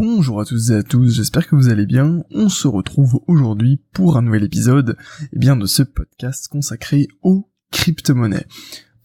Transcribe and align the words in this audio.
Bonjour 0.00 0.40
à 0.40 0.44
tous 0.44 0.70
et 0.70 0.76
à 0.76 0.84
tous, 0.84 1.12
j'espère 1.12 1.48
que 1.48 1.56
vous 1.56 1.70
allez 1.70 1.84
bien. 1.84 2.22
On 2.30 2.48
se 2.48 2.68
retrouve 2.68 3.18
aujourd'hui 3.26 3.80
pour 3.92 4.16
un 4.16 4.22
nouvel 4.22 4.44
épisode 4.44 4.96
eh 5.32 5.38
bien, 5.40 5.56
de 5.56 5.66
ce 5.66 5.82
podcast 5.82 6.46
consacré 6.46 7.08
aux 7.22 7.50
crypto-monnaies. 7.72 8.46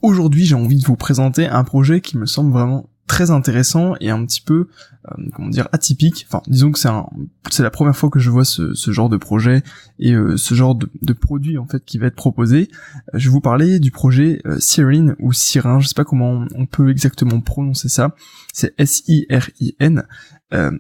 Aujourd'hui, 0.04 0.46
j'ai 0.46 0.54
envie 0.54 0.80
de 0.80 0.86
vous 0.86 0.96
présenter 0.96 1.48
un 1.48 1.64
projet 1.64 2.00
qui 2.00 2.16
me 2.16 2.28
semble 2.28 2.54
vraiment 2.54 2.92
très 3.08 3.32
intéressant 3.32 3.96
et 4.00 4.10
un 4.10 4.26
petit 4.26 4.42
peu 4.42 4.68
euh, 5.12 5.24
comment 5.36 5.50
dire 5.50 5.68
atypique. 5.72 6.26
Enfin 6.28 6.42
disons 6.48 6.72
que 6.72 6.80
c'est 6.80 6.90
un 6.90 7.08
c'est 7.50 7.64
la 7.64 7.70
première 7.70 7.96
fois 7.96 8.10
que 8.10 8.20
je 8.20 8.30
vois 8.30 8.46
ce, 8.46 8.74
ce 8.74 8.92
genre 8.92 9.10
de 9.10 9.18
projet 9.18 9.62
et 10.00 10.14
euh, 10.14 10.38
ce 10.38 10.56
genre 10.56 10.76
de, 10.76 10.90
de, 11.02 11.14
produit 11.14 11.58
en 11.58 11.68
fait 11.68 11.84
qui 11.84 11.98
va 11.98 12.08
être 12.08 12.16
proposé. 12.16 12.70
Euh, 13.14 13.20
je 13.20 13.28
vais 13.28 13.32
vous 13.32 13.42
parler 13.42 13.80
du 13.80 13.92
projet 13.92 14.42
Sirin 14.60 15.16
ou 15.20 15.34
Sirin. 15.34 15.80
Je 15.80 15.88
sais 15.88 15.94
pas 15.94 16.06
comment 16.06 16.46
on 16.56 16.66
peut 16.66 16.90
exactement 16.90 17.42
prononcer 17.42 17.90
ça. 17.90 18.16
C'est 18.54 18.74
S 18.78 19.04
I 19.08 19.26
R 19.30 19.50
I 19.60 19.76
N. 19.80 20.04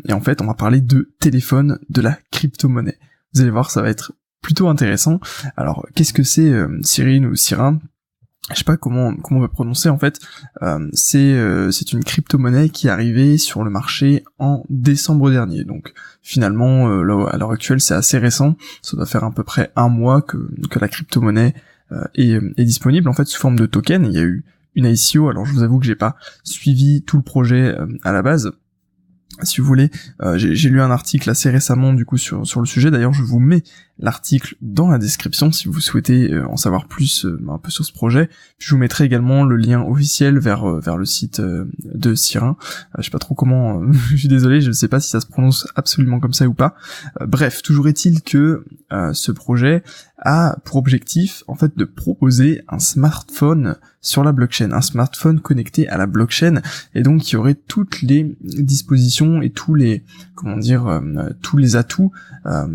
Et 0.08 0.14
en 0.14 0.21
fait 0.21 0.40
on 0.40 0.46
va 0.46 0.54
parler 0.54 0.82
de 0.82 1.16
téléphone 1.20 1.80
de 1.90 2.02
la 2.02 2.20
crypto-monnaie. 2.32 2.99
Vous 3.34 3.41
allez 3.41 3.49
voir 3.49 3.71
ça 3.71 3.82
va 3.82 3.90
être 3.90 4.13
plutôt 4.41 4.68
intéressant. 4.68 5.20
Alors 5.58 5.88
qu'est-ce 5.96 6.13
que 6.13 6.21
c'est 6.21 6.54
Sirin 6.84 7.24
ou 7.26 7.35
Sirin? 7.35 7.80
Je 8.52 8.56
sais 8.56 8.64
pas 8.66 8.76
comment 8.76 9.16
comment 9.16 9.40
on 9.40 9.44
va 9.44 9.48
prononcer 9.48 9.90
en 9.90 9.98
fait. 9.98 10.20
Euh, 10.62 10.90
c'est 10.92 11.34
euh, 11.34 11.72
c'est 11.72 11.94
une 11.94 12.04
crypto-monnaie 12.04 12.70
qui 12.70 12.88
est 12.88 12.90
arrivée 12.90 13.38
sur 13.38 13.64
le 13.64 13.70
marché 13.70 14.24
en 14.38 14.66
décembre 14.70 15.32
dernier. 15.32 15.64
Donc 15.64 15.94
finalement, 16.22 16.90
euh, 16.90 17.26
à 17.28 17.38
l'heure 17.38 17.52
actuelle, 17.52 17.80
c'est 17.80 17.94
assez 17.94 18.18
récent. 18.18 18.58
Ça 18.82 18.98
doit 18.98 19.06
faire 19.06 19.24
à 19.24 19.32
peu 19.32 19.44
près 19.44 19.72
un 19.76 19.88
mois 19.88 20.22
que 20.22 20.38
que 20.70 20.80
la 20.80 20.90
crypto-monnaie 20.90 21.54
est, 22.16 22.42
est 22.58 22.66
disponible 22.66 23.08
en 23.08 23.14
fait 23.14 23.26
sous 23.26 23.40
forme 23.40 23.58
de 23.58 23.66
token. 23.66 24.06
Il 24.06 24.14
y 24.14 24.20
a 24.20 24.24
eu 24.24 24.44
une 24.76 24.86
ICO. 24.86 25.30
Alors 25.30 25.46
je 25.46 25.54
vous 25.54 25.64
avoue 25.64 25.80
que 25.80 25.86
j'ai 25.86 25.96
pas 25.96 26.18
suivi 26.44 27.04
tout 27.04 27.18
le 27.18 27.24
projet 27.24 27.76
à 28.04 28.12
la 28.12 28.22
base 28.24 28.52
si 29.42 29.62
vous 29.62 29.68
voulez, 29.68 29.90
euh, 30.22 30.38
j'ai 30.38 30.70
lu 30.70 30.80
un 30.82 30.92
article 30.92 31.30
assez 31.30 31.50
récemment 31.50 31.94
du 31.94 32.05
coup 32.05 32.18
sur, 32.18 32.46
sur 32.46 32.60
le 32.60 32.68
sujet. 32.68 32.91
D'ailleurs, 32.91 33.14
je 33.14 33.24
vous 33.24 33.40
mets 33.40 33.64
l'article 33.99 34.55
dans 34.62 34.90
la 34.90 34.98
description 34.98 35.52
si 35.52 35.68
vous 35.68 35.80
souhaitez 35.80 36.32
euh, 36.32 36.48
en 36.48 36.57
savoir 36.57 36.88
plus 36.88 37.26
euh, 37.26 37.40
un 37.49 37.57
peu 37.57 37.72
sur 37.72 37.84
ce 37.84 37.91
projet. 37.91 38.30
je 38.60 38.72
vous 38.72 38.77
mettrai 38.77 39.05
également 39.05 39.44
le 39.44 39.55
lien 39.55 39.82
officiel 39.82 40.40
vers 40.40 40.66
vers 40.80 40.98
le 40.98 41.05
site 41.05 41.41
de 41.41 42.16
Sirin. 42.16 42.57
je 42.98 43.04
sais 43.04 43.12
pas 43.12 43.20
trop 43.20 43.35
comment. 43.35 43.82
je 44.12 44.16
suis 44.16 44.27
désolé, 44.27 44.62
je 44.62 44.68
ne 44.68 44.74
sais 44.74 44.88
pas 44.88 44.99
si 44.99 45.10
ça 45.10 45.20
se 45.20 45.27
prononce 45.27 45.68
absolument 45.76 46.20
comme 46.20 46.34
ça 46.34 46.48
ou 46.48 46.54
pas. 46.54 46.76
bref, 47.22 47.62
toujours 47.63 47.88
est-il 47.88 48.22
que 48.22 48.66
ce 49.13 49.32
projet 49.32 49.84
a 50.18 50.57
pour 50.63 50.77
objectif 50.77 51.44
en 51.48 51.55
fait 51.55 51.76
de 51.76 51.85
proposer 51.85 52.62
un 52.70 52.79
smartphone 52.79 53.76
sur 54.04 54.23
la 54.23 54.34
blockchain, 54.34 54.71
un 54.73 54.82
smartphone 54.82 55.40
connecté 55.40 55.87
à 55.87 55.98
la 55.98 56.05
blockchain 56.05 56.62
et 56.93 57.01
donc 57.01 57.21
qui 57.21 57.37
aurait 57.37 57.55
toutes 57.55 58.01
les 58.01 58.35
dispositions 58.41 59.41
et 59.41 59.49
tous 59.49 59.73
les 59.73 60.04
comment 60.35 60.57
dire 60.57 60.85
euh, 60.87 61.29
tous 61.41 61.57
les 61.57 61.76
atouts 61.77 62.12
euh, 62.45 62.68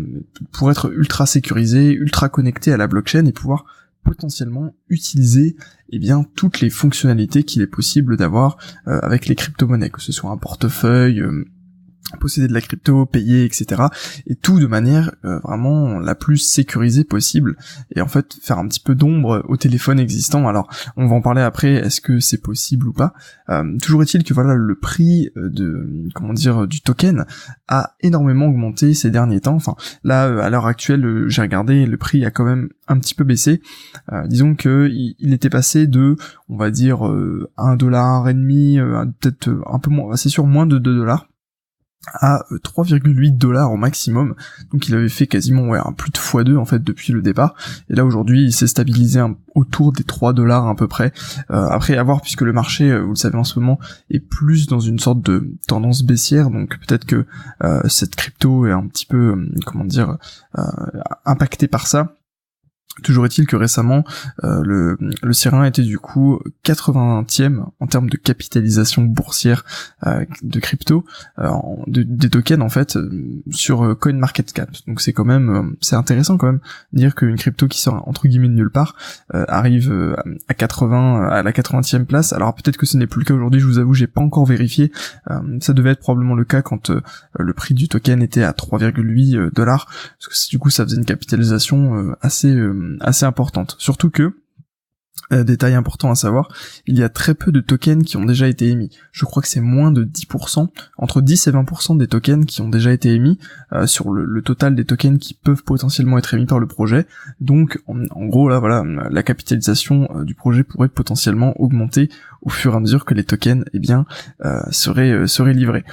pour 0.51 0.71
être 0.71 0.91
ultra 0.91 1.27
sécurisé, 1.27 1.93
ultra 1.93 2.27
connecté 2.29 2.73
à 2.73 2.77
la 2.77 2.87
blockchain 2.87 3.25
et 3.25 3.31
pouvoir 3.31 3.65
potentiellement 4.03 4.73
utiliser 4.89 5.55
eh 5.91 5.99
bien 5.99 6.25
toutes 6.35 6.61
les 6.61 6.71
fonctionnalités 6.71 7.43
qu'il 7.43 7.61
est 7.61 7.67
possible 7.67 8.17
d'avoir 8.17 8.57
euh, 8.87 8.99
avec 9.03 9.27
les 9.27 9.35
crypto-monnaies, 9.35 9.91
que 9.91 10.01
ce 10.01 10.11
soit 10.11 10.31
un 10.31 10.37
portefeuille 10.37 11.23
posséder 12.17 12.47
de 12.47 12.53
la 12.53 12.61
crypto, 12.61 13.05
payer, 13.05 13.45
etc. 13.45 13.83
Et 14.27 14.35
tout 14.35 14.59
de 14.59 14.67
manière 14.67 15.13
euh, 15.25 15.39
vraiment 15.39 15.99
la 15.99 16.15
plus 16.15 16.37
sécurisée 16.37 17.03
possible. 17.03 17.55
Et 17.95 18.01
en 18.01 18.07
fait, 18.07 18.35
faire 18.41 18.57
un 18.57 18.67
petit 18.67 18.79
peu 18.79 18.95
d'ombre 18.95 19.43
au 19.47 19.57
téléphone 19.57 19.99
existant. 19.99 20.47
Alors, 20.47 20.69
on 20.97 21.07
va 21.07 21.15
en 21.15 21.21
parler 21.21 21.41
après, 21.41 21.73
est-ce 21.73 22.01
que 22.01 22.19
c'est 22.19 22.41
possible 22.41 22.87
ou 22.87 22.93
pas? 22.93 23.13
Euh, 23.49 23.77
toujours 23.81 24.01
est-il 24.01 24.23
que 24.23 24.33
voilà, 24.33 24.55
le 24.55 24.75
prix 24.75 25.29
euh, 25.37 25.49
de, 25.49 26.07
comment 26.15 26.33
dire, 26.33 26.67
du 26.67 26.81
token 26.81 27.25
a 27.67 27.95
énormément 28.01 28.47
augmenté 28.47 28.93
ces 28.93 29.11
derniers 29.11 29.41
temps. 29.41 29.55
Enfin, 29.55 29.75
là, 30.03 30.23
à 30.43 30.49
l'heure 30.49 30.65
actuelle, 30.65 31.25
j'ai 31.27 31.41
regardé, 31.41 31.85
le 31.85 31.97
prix 31.97 32.25
a 32.25 32.31
quand 32.31 32.45
même 32.45 32.69
un 32.87 32.97
petit 32.97 33.13
peu 33.13 33.23
baissé. 33.23 33.61
disons 34.25 34.55
que 34.55 34.89
il, 34.91 35.33
était 35.33 35.49
passé 35.49 35.85
de, 35.85 36.15
on 36.49 36.57
va 36.57 36.71
dire, 36.71 37.03
un 37.57 37.75
dollar 37.75 38.27
et 38.27 38.33
demi, 38.33 38.79
peut-être 39.19 39.49
un 39.67 39.77
peu 39.77 39.91
moins, 39.91 40.15
c'est 40.15 40.29
sûr 40.29 40.47
moins 40.47 40.65
de 40.65 40.79
2 40.79 40.95
dollars 40.95 41.29
à 42.13 42.45
3,8 42.51 43.37
dollars 43.37 43.71
au 43.71 43.77
maximum. 43.77 44.35
Donc 44.71 44.87
il 44.87 44.95
avait 44.95 45.09
fait 45.09 45.27
quasiment 45.27 45.67
ouais, 45.67 45.79
plus 45.97 46.11
de 46.11 46.17
x2 46.17 46.57
en 46.57 46.65
fait 46.65 46.83
depuis 46.83 47.13
le 47.13 47.21
départ. 47.21 47.55
Et 47.89 47.95
là 47.95 48.05
aujourd'hui 48.05 48.45
il 48.45 48.53
s'est 48.53 48.67
stabilisé 48.67 49.21
autour 49.55 49.91
des 49.91 50.03
3 50.03 50.33
dollars 50.33 50.67
à 50.67 50.75
peu 50.75 50.87
près. 50.87 51.11
Euh, 51.51 51.67
après 51.67 51.97
à 51.97 52.03
voir 52.03 52.21
puisque 52.21 52.41
le 52.41 52.53
marché, 52.53 52.89
euh, 52.91 53.01
vous 53.01 53.09
le 53.09 53.15
savez 53.15 53.37
en 53.37 53.43
ce 53.43 53.59
moment, 53.59 53.79
est 54.09 54.19
plus 54.19 54.67
dans 54.67 54.79
une 54.79 54.99
sorte 54.99 55.21
de 55.21 55.51
tendance 55.67 56.03
baissière. 56.03 56.49
Donc 56.49 56.77
peut-être 56.87 57.05
que 57.05 57.25
euh, 57.63 57.81
cette 57.87 58.15
crypto 58.15 58.65
est 58.65 58.71
un 58.71 58.87
petit 58.87 59.05
peu, 59.05 59.49
comment 59.65 59.85
dire, 59.85 60.17
impactée 61.25 61.67
par 61.67 61.87
ça. 61.87 62.15
Toujours 63.03 63.25
est-il 63.25 63.47
que 63.47 63.55
récemment, 63.55 64.03
euh, 64.43 64.61
le, 64.63 64.97
le 64.99 65.33
Sirin 65.33 65.63
était 65.63 65.83
du 65.83 65.99
coup 65.99 66.41
80e 66.65 67.63
en 67.79 67.87
termes 67.87 68.09
de 68.09 68.17
capitalisation 68.17 69.03
boursière 69.03 69.63
euh, 70.05 70.25
de 70.41 70.59
crypto, 70.59 71.05
euh, 71.37 71.49
des 71.87 72.29
tokens 72.29 72.61
en 72.61 72.69
fait, 72.69 72.97
sur 73.51 73.97
CoinMarketCap. 73.99 74.69
Donc 74.87 75.01
c'est 75.01 75.13
quand 75.13 75.23
même, 75.23 75.75
c'est 75.81 75.95
intéressant 75.95 76.37
quand 76.37 76.47
même 76.47 76.59
dire 76.91 77.15
qu'une 77.15 77.37
crypto 77.37 77.67
qui 77.67 77.79
sort 77.79 78.07
entre 78.07 78.27
guillemets 78.27 78.49
de 78.49 78.53
nulle 78.53 78.71
part 78.71 78.95
arrive 79.31 80.15
à 80.47 80.53
80, 80.53 81.29
à 81.29 81.43
la 81.43 81.51
80e 81.51 82.05
place. 82.05 82.33
Alors 82.33 82.53
peut-être 82.55 82.77
que 82.77 82.85
ce 82.85 82.97
n'est 82.97 83.07
plus 83.07 83.19
le 83.19 83.25
cas 83.25 83.33
aujourd'hui, 83.33 83.61
je 83.61 83.65
vous 83.65 83.79
avoue, 83.79 83.93
j'ai 83.93 84.07
pas 84.07 84.21
encore 84.21 84.45
vérifié. 84.45 84.91
ça 85.61 85.73
devait 85.73 85.91
être 85.91 85.99
probablement 85.99 86.35
le 86.35 86.43
cas 86.43 86.61
quand 86.61 86.91
le 87.37 87.53
prix 87.53 87.73
du 87.73 87.87
token 87.87 88.21
était 88.21 88.43
à 88.43 88.51
3,8 88.51 89.53
dollars, 89.53 89.85
parce 90.19 90.27
que 90.27 90.49
du 90.49 90.59
coup 90.59 90.69
ça 90.69 90.83
faisait 90.83 90.97
une 90.97 91.05
capitalisation 91.05 92.15
assez 92.21 92.57
assez 93.01 93.25
importante. 93.25 93.75
Surtout 93.79 94.09
que 94.09 94.33
euh, 95.31 95.43
détail 95.43 95.75
important 95.75 96.09
à 96.09 96.15
savoir, 96.15 96.49
il 96.87 96.97
y 96.97 97.03
a 97.03 97.09
très 97.09 97.35
peu 97.35 97.51
de 97.51 97.59
tokens 97.59 98.03
qui 98.03 98.17
ont 98.17 98.25
déjà 98.25 98.47
été 98.47 98.67
émis. 98.69 98.89
Je 99.11 99.25
crois 99.25 99.43
que 99.43 99.47
c'est 99.47 99.61
moins 99.61 99.91
de 99.91 100.03
10%, 100.03 100.69
entre 100.97 101.21
10 101.21 101.47
et 101.47 101.51
20% 101.51 101.97
des 101.97 102.07
tokens 102.07 102.45
qui 102.47 102.61
ont 102.61 102.69
déjà 102.69 102.91
été 102.91 103.13
émis 103.13 103.37
euh, 103.71 103.85
sur 103.85 104.11
le, 104.11 104.41
total 104.41 104.73
des 104.73 104.85
tokens 104.85 105.19
qui 105.19 105.35
peuvent 105.35 105.63
potentiellement 105.63 106.17
être 106.17 106.33
émis 106.33 106.47
par 106.47 106.57
le 106.57 106.65
projet. 106.65 107.05
Donc 107.41 107.79
en, 107.85 108.25
gros 108.25 108.49
là 108.49 108.57
voilà, 108.57 108.83
la 108.83 109.21
capitalisation 109.21 110.09
euh, 110.15 110.23
du 110.23 110.33
projet 110.33 110.63
pourrait 110.63 110.89
potentiellement 110.89 111.53
augmenter 111.61 112.09
au 112.41 112.49
fur 112.49 112.73
et 112.73 112.77
à 112.77 112.79
mesure 112.79 113.05
que 113.05 113.13
les 113.13 113.23
tokens 113.23 113.65
eh 113.73 113.79
bien 113.79 114.05
seraient 114.71 115.27
seraient 115.27 115.53
livrés. 115.53 115.83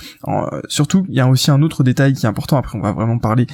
surtout, 0.68 1.04
il 1.08 1.14
y 1.16 1.20
a 1.20 1.28
aussi 1.28 1.50
un 1.50 1.60
autre 1.60 1.82
détail 1.82 2.12
qui 2.12 2.24
est 2.24 2.28
important. 2.28 2.56
Après, 2.56 2.78
on 2.78 2.80
va 2.80 2.92
vraiment 2.92 3.18
parler 3.18 3.48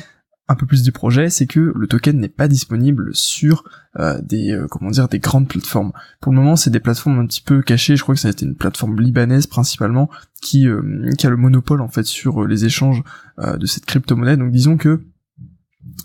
un 0.53 0.57
peu 0.57 0.67
plus 0.67 0.83
du 0.83 0.93
projet, 0.93 1.31
c'est 1.31 1.47
que 1.47 1.73
le 1.75 1.87
token 1.87 2.19
n'est 2.19 2.29
pas 2.29 2.49
disponible 2.49 3.15
sur 3.15 3.65
euh, 3.99 4.21
des 4.23 4.53
euh, 4.53 4.67
comment 4.71 4.91
dire 4.91 5.09
des 5.09 5.19
grandes 5.19 5.49
plateformes. 5.49 5.93
Pour 6.21 6.33
le 6.33 6.39
moment, 6.39 6.57
c'est 6.57 6.71
des 6.71 6.81
plateformes 6.81 7.19
un 7.19 7.27
petit 7.27 7.43
peu 7.43 7.63
cachées. 7.63 7.97
Je 7.97 8.03
crois 8.03 8.15
que 8.15 8.21
ça 8.21 8.29
a 8.29 8.31
été 8.31 8.47
une 8.47 8.55
plateforme 8.55 9.01
libanaise 9.01 9.47
principalement 9.47 10.09
qui 10.41 10.69
euh, 10.69 11.11
a 11.23 11.29
le 11.29 11.37
monopole 11.37 11.81
en 11.81 11.89
fait 11.89 12.05
sur 12.05 12.47
les 12.47 12.65
échanges 12.65 13.03
de 13.39 13.67
cette 13.67 13.87
crypto-monnaie. 13.87 14.37
Donc 14.37 14.53
disons 14.53 14.77
que 14.77 15.01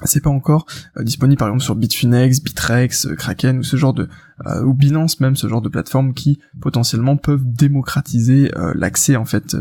c'est 0.03 0.22
pas 0.22 0.30
encore 0.30 0.66
euh, 0.97 1.03
disponible 1.03 1.38
par 1.38 1.47
exemple 1.47 1.64
sur 1.64 1.75
Bitfinex, 1.75 2.41
Bitrex, 2.41 3.08
euh, 3.08 3.16
Kraken 3.16 3.59
ou 3.59 3.64
ce 3.64 3.78
genre 3.78 3.94
de 3.94 4.09
euh, 4.46 4.64
ou 4.64 4.74
Binance 4.74 5.20
même 5.20 5.36
ce 5.36 5.48
genre 5.48 5.62
de 5.62 5.70
plateformes 5.70 6.14
qui 6.14 6.40
potentiellement 6.62 7.18
peuvent 7.18 7.44
démocratiser 7.46 8.52
l'accès 8.75 9.16
en 9.16 9.25
fait 9.25 9.56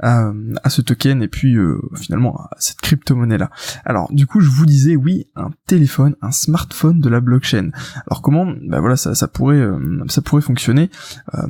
à, 0.00 0.32
à, 0.62 0.70
ce 0.70 0.82
token 0.82 1.22
et 1.22 1.28
puis 1.28 1.56
finalement 1.96 2.36
à 2.36 2.56
cette 2.58 2.80
crypto-monnaie 2.80 3.38
là. 3.38 3.50
Alors 3.84 4.12
du 4.12 4.26
coup 4.26 4.40
je 4.40 4.50
vous 4.50 4.66
disais 4.66 4.96
oui 4.96 5.26
un 5.36 5.50
téléphone, 5.66 6.14
un 6.22 6.30
smartphone 6.30 7.00
de 7.00 7.08
la 7.08 7.20
blockchain. 7.20 7.70
Alors 8.06 8.22
comment 8.22 8.46
bah 8.62 8.80
voilà 8.80 8.96
ça, 8.96 9.14
ça 9.14 9.28
pourrait 9.28 9.66
ça 10.08 10.22
pourrait 10.22 10.42
fonctionner. 10.42 10.90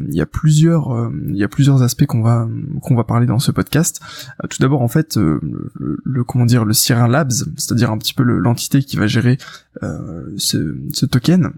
Il 0.09 0.15
y 0.15 0.21
a 0.21 0.27
plusieurs 0.27 1.11
il 1.29 1.37
y 1.37 1.45
a 1.45 1.49
plusieurs 1.49 1.83
aspects 1.83 2.07
qu'on 2.07 2.23
va 2.23 2.49
qu'on 2.83 2.95
va 2.95 3.05
parler 3.05 3.27
dans 3.27 3.39
ce 3.39 3.51
podcast. 3.51 4.01
tout 4.49 4.59
d'abord 4.61 4.83
en 4.83 4.89
fait 4.89 5.17
le, 5.17 5.41
le, 6.05 6.25
comment 6.25 6.47
dire 6.47 6.65
le 6.65 6.73
Siren 6.73 7.11
Labs, 7.11 7.33
c'est-à-dire 7.57 7.91
un 7.91 7.99
petit 7.99 8.15
peu 8.15 8.23
l'entité 8.23 8.83
qui 8.83 8.97
va 8.97 9.07
gérer 9.07 9.39
euh, 9.83 10.25
ce 10.37 11.07
token, 11.07 11.53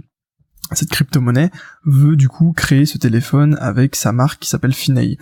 cette 0.76 0.90
crypto-monnaie 0.90 1.50
veut 1.84 2.16
du 2.16 2.28
coup 2.28 2.52
créer 2.52 2.86
ce 2.86 2.98
téléphone 2.98 3.56
avec 3.60 3.96
sa 3.96 4.12
marque 4.12 4.40
qui 4.40 4.48
s'appelle 4.48 4.74
Finay. 4.74 5.18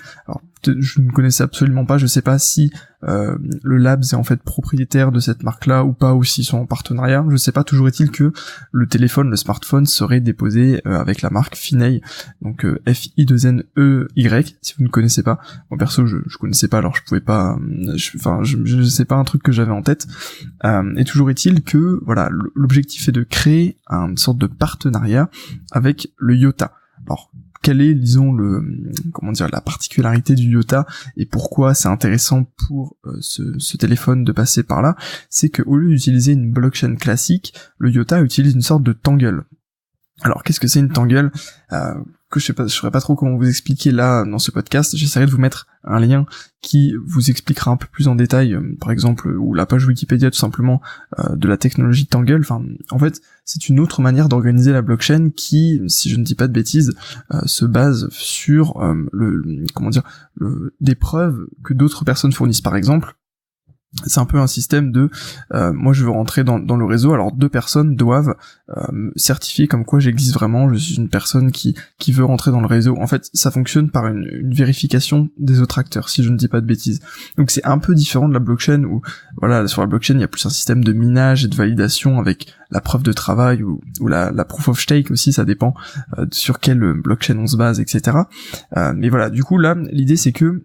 Je 0.66 1.00
ne 1.00 1.10
connaissais 1.10 1.42
absolument 1.42 1.84
pas, 1.84 1.98
je 1.98 2.06
sais 2.06 2.22
pas 2.22 2.38
si 2.38 2.72
euh, 3.04 3.38
le 3.62 3.76
Labs 3.76 4.02
est 4.02 4.14
en 4.14 4.24
fait 4.24 4.42
propriétaire 4.42 5.12
de 5.12 5.20
cette 5.20 5.42
marque-là 5.42 5.84
ou 5.84 5.92
pas, 5.92 6.14
ou 6.14 6.24
s'ils 6.24 6.44
sont 6.44 6.58
en 6.58 6.66
partenariat, 6.66 7.24
je 7.28 7.36
sais 7.36 7.52
pas, 7.52 7.64
toujours 7.64 7.88
est-il 7.88 8.10
que 8.10 8.32
le 8.72 8.86
téléphone, 8.86 9.30
le 9.30 9.36
smartphone 9.36 9.86
serait 9.86 10.20
déposé 10.20 10.82
euh, 10.86 10.98
avec 10.98 11.22
la 11.22 11.30
marque 11.30 11.56
Finay, 11.56 12.00
donc 12.42 12.64
euh, 12.64 12.80
F-I-2-N-E-Y, 12.86 14.56
si 14.62 14.74
vous 14.76 14.84
ne 14.84 14.88
connaissez 14.88 15.22
pas. 15.22 15.38
Moi 15.70 15.78
perso, 15.78 16.06
je, 16.06 16.16
je 16.26 16.38
connaissais 16.38 16.68
pas, 16.68 16.78
alors 16.78 16.96
je 16.96 17.02
pouvais 17.04 17.20
pas, 17.20 17.56
enfin, 18.16 18.40
je, 18.42 18.58
je, 18.64 18.82
sais 18.82 19.04
pas 19.04 19.16
un 19.16 19.24
truc 19.24 19.42
que 19.42 19.52
j'avais 19.52 19.72
en 19.72 19.82
tête. 19.82 20.06
et 20.96 21.04
toujours 21.04 21.30
est-il 21.30 21.62
que, 21.62 22.00
voilà, 22.04 22.30
l'objectif 22.54 23.08
est 23.08 23.12
de 23.12 23.22
créer 23.22 23.76
une 23.90 24.16
sorte 24.16 24.38
de 24.38 24.46
partenariat 24.46 25.30
avec 25.70 26.08
le 26.16 26.36
IOTA. 26.36 26.72
Alors, 27.06 27.30
quelle 27.62 27.80
est, 27.80 27.94
disons, 27.94 28.32
le, 28.32 28.64
comment 29.12 29.32
dire, 29.32 29.48
la 29.52 29.60
particularité 29.60 30.34
du 30.34 30.52
IOTA 30.52 30.86
et 31.16 31.26
pourquoi 31.26 31.74
c'est 31.74 31.88
intéressant 31.88 32.44
pour 32.66 32.96
ce, 33.20 33.42
ce, 33.58 33.76
téléphone 33.76 34.24
de 34.24 34.32
passer 34.32 34.62
par 34.62 34.82
là, 34.82 34.96
c'est 35.28 35.50
qu'au 35.50 35.76
lieu 35.76 35.88
d'utiliser 35.88 36.32
une 36.32 36.50
blockchain 36.50 36.96
classique, 36.96 37.54
le 37.78 37.90
IOTA 37.90 38.22
utilise 38.22 38.54
une 38.54 38.62
sorte 38.62 38.82
de 38.82 38.92
tangle. 38.92 39.44
Alors 40.22 40.42
qu'est-ce 40.42 40.60
que 40.60 40.68
c'est 40.68 40.80
une 40.80 40.92
tangle? 40.92 41.30
Euh, 41.72 41.94
que 42.30 42.40
je 42.40 42.46
sais 42.46 42.52
pas, 42.52 42.66
je 42.66 42.74
saurais 42.74 42.90
pas 42.90 43.00
trop 43.00 43.14
comment 43.14 43.36
vous 43.36 43.48
expliquer 43.48 43.90
là 43.90 44.24
dans 44.24 44.38
ce 44.38 44.50
podcast. 44.50 44.96
J'essaierai 44.96 45.26
de 45.26 45.30
vous 45.30 45.38
mettre 45.38 45.66
un 45.84 45.98
lien 46.00 46.26
qui 46.60 46.94
vous 47.06 47.30
expliquera 47.30 47.70
un 47.70 47.76
peu 47.76 47.86
plus 47.90 48.08
en 48.08 48.14
détail, 48.14 48.54
euh, 48.54 48.76
par 48.80 48.90
exemple, 48.90 49.28
ou 49.28 49.54
la 49.54 49.64
page 49.64 49.86
Wikipédia 49.86 50.30
tout 50.30 50.38
simplement 50.38 50.82
euh, 51.18 51.36
de 51.36 51.48
la 51.48 51.56
technologie 51.56 52.06
Tangle. 52.06 52.40
Enfin, 52.40 52.62
en 52.90 52.98
fait, 52.98 53.22
c'est 53.44 53.68
une 53.68 53.80
autre 53.80 54.02
manière 54.02 54.28
d'organiser 54.28 54.72
la 54.72 54.82
blockchain 54.82 55.30
qui, 55.34 55.80
si 55.86 56.10
je 56.10 56.16
ne 56.16 56.24
dis 56.24 56.34
pas 56.34 56.48
de 56.48 56.52
bêtises, 56.52 56.92
se 57.46 57.64
base 57.64 58.08
sur 58.10 58.78
le, 59.12 59.64
comment 59.74 59.88
dire, 59.88 60.02
le, 60.36 60.74
des 60.82 60.94
preuves 60.94 61.46
que 61.64 61.72
d'autres 61.72 62.04
personnes 62.04 62.32
fournissent. 62.32 62.60
Par 62.60 62.76
exemple, 62.76 63.16
c'est 64.06 64.20
un 64.20 64.24
peu 64.24 64.38
un 64.38 64.46
système 64.46 64.92
de 64.92 65.10
euh, 65.54 65.72
moi 65.72 65.92
je 65.92 66.04
veux 66.04 66.10
rentrer 66.10 66.44
dans, 66.44 66.58
dans, 66.58 66.76
le 66.76 66.84
réseau. 66.84 67.12
Alors 67.12 67.32
deux 67.32 67.48
personnes 67.48 67.96
doivent 67.96 68.34
euh, 68.70 69.10
certifier 69.16 69.66
comme 69.66 69.84
quoi 69.84 69.98
j'existe 69.98 70.34
vraiment. 70.34 70.72
Je 70.72 70.78
suis 70.78 70.96
une 70.96 71.08
personne 71.08 71.50
qui 71.50 71.74
qui 71.98 72.12
veut 72.12 72.24
rentrer 72.24 72.50
dans 72.50 72.60
le 72.60 72.66
réseau. 72.66 72.96
En 72.98 73.06
fait 73.06 73.28
ça 73.32 73.50
fonctionne 73.50 73.90
par 73.90 74.06
une, 74.06 74.28
une 74.30 74.54
vérification 74.54 75.28
des 75.38 75.60
autres 75.60 75.78
acteurs 75.78 76.08
si 76.08 76.22
je 76.22 76.30
ne 76.30 76.36
dis 76.36 76.48
pas 76.48 76.60
de 76.60 76.66
bêtises. 76.66 77.00
Donc 77.36 77.50
c'est 77.50 77.64
un 77.64 77.78
peu 77.78 77.94
différent 77.94 78.28
de 78.28 78.34
la 78.34 78.40
blockchain 78.40 78.84
où 78.84 79.02
voilà 79.36 79.66
sur 79.66 79.80
la 79.80 79.86
blockchain 79.86 80.14
il 80.14 80.20
y 80.20 80.24
a 80.24 80.28
plus 80.28 80.46
un 80.46 80.50
système 80.50 80.84
de 80.84 80.92
minage 80.92 81.44
et 81.44 81.48
de 81.48 81.56
validation 81.56 82.18
avec 82.18 82.54
la 82.70 82.80
preuve 82.80 83.02
de 83.02 83.12
travail 83.12 83.62
ou, 83.62 83.80
ou 84.00 84.08
la, 84.08 84.30
la 84.30 84.44
proof 84.44 84.68
of 84.68 84.80
stake 84.80 85.10
aussi. 85.10 85.32
Ça 85.32 85.44
dépend 85.44 85.74
euh, 86.18 86.26
sur 86.32 86.60
quelle 86.60 86.94
blockchain 86.94 87.38
on 87.38 87.46
se 87.46 87.56
base 87.56 87.80
etc 87.80 88.18
euh, 88.76 88.92
mais 88.96 89.08
voilà. 89.08 89.30
Du 89.30 89.44
coup 89.44 89.58
là 89.58 89.74
l'idée 89.90 90.16
c'est 90.16 90.32
que 90.32 90.64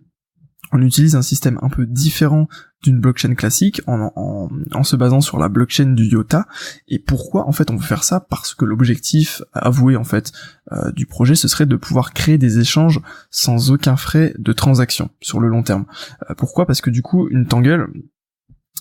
on 0.74 0.82
utilise 0.82 1.16
un 1.16 1.22
système 1.22 1.60
un 1.62 1.70
peu 1.70 1.86
différent 1.86 2.48
d'une 2.82 3.00
blockchain 3.00 3.36
classique 3.36 3.82
en, 3.88 4.50
se 4.84 4.96
basant 4.96 5.22
sur 5.22 5.38
la 5.38 5.48
blockchain 5.48 5.94
du 5.94 6.06
IOTA. 6.06 6.46
Et 6.90 7.00
pourquoi 7.00 7.48
en 7.48 7.52
fait 7.52 7.72
on 7.72 7.78
veut 7.78 7.86
faire 7.86 8.04
ça? 8.04 8.20
Parce 8.20 8.54
que 8.54 8.66
l'objectif 8.66 9.42
avoué 9.54 9.96
en 9.96 10.04
fait 10.04 10.34
euh, 10.72 10.92
du 10.92 11.06
projet 11.06 11.36
ce 11.36 11.48
serait 11.48 11.66
de 11.66 11.76
pouvoir 11.76 12.14
créer 12.14 12.38
des 12.38 12.60
échanges 12.60 13.00
sans 13.30 13.72
aucun 13.72 13.96
frais 13.96 14.34
de 14.38 14.52
transaction 14.52 15.10
sur 15.22 15.40
le 15.40 15.48
long 15.48 15.64
terme. 15.64 15.86
Euh, 16.30 16.34
pourquoi? 16.36 16.66
Parce 16.66 16.82
que 16.82 16.90
du 16.90 17.02
coup 17.02 17.30
une 17.30 17.46
Tangle 17.46 17.88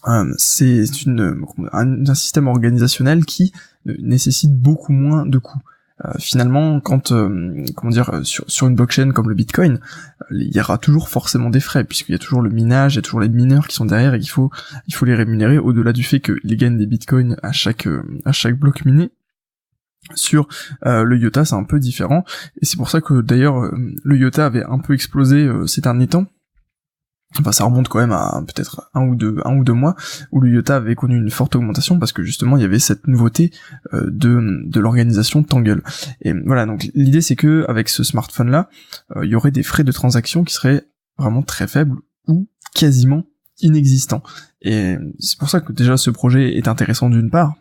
euh, 0.08 0.34
c'est 0.36 0.84
un, 1.72 2.14
système 2.14 2.48
organisationnel 2.48 3.24
qui 3.24 3.52
nécessite 3.84 4.52
beaucoup 4.52 4.92
moins 4.92 5.26
de 5.26 5.38
coûts. 5.38 5.60
Euh, 6.04 6.12
finalement, 6.18 6.80
quand 6.80 7.12
euh, 7.12 7.64
comment 7.76 7.90
dire 7.90 8.10
euh, 8.10 8.22
sur, 8.24 8.66
une 8.66 8.74
blockchain 8.74 9.12
comme 9.12 9.28
le 9.28 9.34
Bitcoin, 9.34 9.78
il 10.30 10.54
y 10.54 10.60
aura 10.60 10.78
toujours 10.78 11.08
forcément 11.08 11.50
des 11.50 11.60
frais 11.60 11.84
puisqu'il 11.84 12.12
y 12.12 12.14
a 12.14 12.18
toujours 12.18 12.42
le 12.42 12.50
minage, 12.50 12.94
il 12.94 12.96
y 12.96 12.98
a 12.98 13.02
toujours 13.02 13.20
les 13.20 13.28
mineurs 13.28 13.68
qui 13.68 13.76
sont 13.76 13.84
derrière 13.84 14.14
et 14.14 14.22
faut 14.22 14.50
il 14.88 14.94
faut 14.94 15.04
les 15.04 15.14
rémunérer 15.14 15.58
au-delà 15.58 15.92
du 15.92 16.02
fait 16.02 16.20
qu'ils 16.20 16.56
gagnent 16.56 16.78
des 16.78 16.86
bitcoins 16.86 17.36
à 17.42 17.52
chaque 17.52 17.88
à 18.24 18.32
chaque 18.32 18.58
bloc 18.58 18.84
miné. 18.84 19.10
Sur 20.14 20.48
le 20.84 21.16
IOTA, 21.16 21.44
c'est 21.44 21.54
un 21.54 21.62
peu 21.62 21.78
différent 21.78 22.24
et 22.60 22.66
c'est 22.66 22.76
pour 22.76 22.90
ça 22.90 23.00
que 23.00 23.20
d'ailleurs 23.20 23.70
le 24.02 24.16
IOTA 24.16 24.44
avait 24.44 24.64
un 24.64 24.78
peu 24.78 24.94
explosé 24.94 25.48
ces 25.66 25.80
derniers 25.80 26.08
temps 26.08 26.26
Enfin, 27.40 27.52
ça 27.52 27.64
remonte 27.64 27.88
quand 27.88 27.98
même 27.98 28.12
à 28.12 28.42
peut-être 28.46 28.90
un 28.94 29.06
ou 29.06 29.14
deux, 29.14 29.40
un 29.44 29.56
ou 29.56 29.64
deux 29.64 29.72
mois 29.72 29.94
où 30.32 30.40
le 30.40 30.50
IOTA 30.50 30.76
avait 30.76 30.94
connu 30.94 31.16
une 31.16 31.30
forte 31.30 31.56
augmentation 31.56 31.98
parce 31.98 32.12
que 32.12 32.22
justement 32.22 32.56
il 32.56 32.62
y 32.62 32.64
avait 32.64 32.78
cette 32.78 33.06
nouveauté 33.06 33.50
euh, 33.94 34.08
de, 34.10 34.62
de 34.64 34.80
l'organisation 34.80 35.42
Tangle. 35.42 35.82
Et 36.20 36.32
voilà, 36.32 36.66
donc 36.66 36.90
l'idée 36.94 37.20
c'est 37.20 37.36
que 37.36 37.64
avec 37.68 37.88
ce 37.88 38.04
smartphone 38.04 38.50
là, 38.50 38.68
euh, 39.16 39.24
il 39.24 39.30
y 39.30 39.34
aurait 39.34 39.50
des 39.50 39.62
frais 39.62 39.84
de 39.84 39.92
transaction 39.92 40.44
qui 40.44 40.54
seraient 40.54 40.84
vraiment 41.18 41.42
très 41.42 41.66
faibles 41.66 41.96
ou 42.28 42.48
quasiment 42.74 43.24
inexistants. 43.60 44.22
Et 44.60 44.96
c'est 45.18 45.38
pour 45.38 45.50
ça 45.50 45.60
que 45.60 45.72
déjà 45.72 45.96
ce 45.96 46.10
projet 46.10 46.56
est 46.56 46.68
intéressant 46.68 47.10
d'une 47.10 47.30
part 47.30 47.54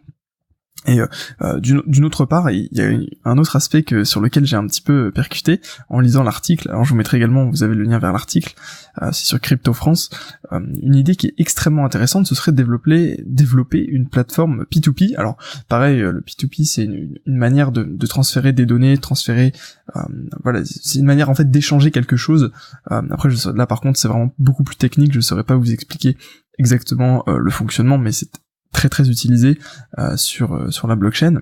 et 0.88 1.00
euh, 1.00 1.06
euh 1.42 1.60
d'une 1.60 2.06
autre 2.06 2.26
part, 2.26 2.50
il 2.50 2.68
y 2.72 2.82
a 2.82 2.90
un 3.26 3.38
autre 3.38 3.56
aspect 3.56 3.84
que 3.84 4.04
sur 4.04 4.20
lequel 4.20 4.46
j'ai 4.46 4.56
un 4.56 4.66
petit 4.66 4.82
peu 4.82 5.12
percuté 5.12 5.62
en 5.90 6.00
lisant 6.00 6.24
l'article. 6.24 6.70
Alors 6.70 6.86
je 6.86 6.90
vous 6.90 6.96
mettrai 6.96 7.18
également, 7.18 7.50
vous 7.50 7.64
avez 7.64 7.76
le 7.76 7.84
lien 7.84 8.00
vers 8.00 8.12
l'article, 8.12 8.56
euh, 9.02 9.10
c'est 9.12 9.26
sur 9.26 9.40
Crypto 9.40 9.74
France. 9.74 10.10
Euh, 10.52 10.60
une 10.82 10.96
idée 10.96 11.16
qui 11.16 11.28
est 11.28 11.34
extrêmement 11.38 11.86
intéressante, 11.86 12.26
ce 12.26 12.34
serait 12.34 12.52
de 12.52 12.58
développer, 12.58 13.24
développer 13.28 13.86
une 13.86 14.08
plateforme 14.08 14.66
P2P. 14.72 15.16
Alors 15.18 15.38
pareil, 15.70 16.00
le 16.00 16.22
P2P 16.22 16.66
c'est 16.66 16.86
une, 16.86 17.16
une, 17.28 17.38
manière 17.38 17.72
de, 17.72 17.84
de, 17.84 18.08
transférer 18.08 18.52
des 18.52 18.66
données, 18.66 18.98
transférer, 18.98 19.54
voilà, 20.44 20.62
c'est 20.66 21.00
une 21.00 21.06
manière 21.06 21.30
en 21.30 21.36
fait 21.36 21.50
d'échanger 21.50 21.92
quelque 21.92 22.16
chose. 22.16 22.52
après 22.86 23.30
je, 23.30 23.50
là 23.50 23.68
par 23.68 23.82
contre 23.82 24.00
c'est 24.00 24.08
vraiment 24.08 24.34
beaucoup 24.40 24.64
plus 24.64 24.76
technique, 24.76 25.12
je 25.12 25.18
ne 25.18 25.22
saurais 25.22 25.44
pas 25.44 25.56
vous 25.56 25.72
expliquer 25.72 26.18
exactement 26.58 27.24
le 27.28 27.52
fonctionnement, 27.52 27.98
mais 27.98 28.12
c'est 28.12 28.30
très 28.72 28.90
très 28.90 29.10
utilisé 29.10 29.58
euh, 30.00 30.18
sur 30.18 30.54
euh, 30.54 30.72
sur 30.72 30.88
la 30.88 30.96
blockchain. 30.96 31.42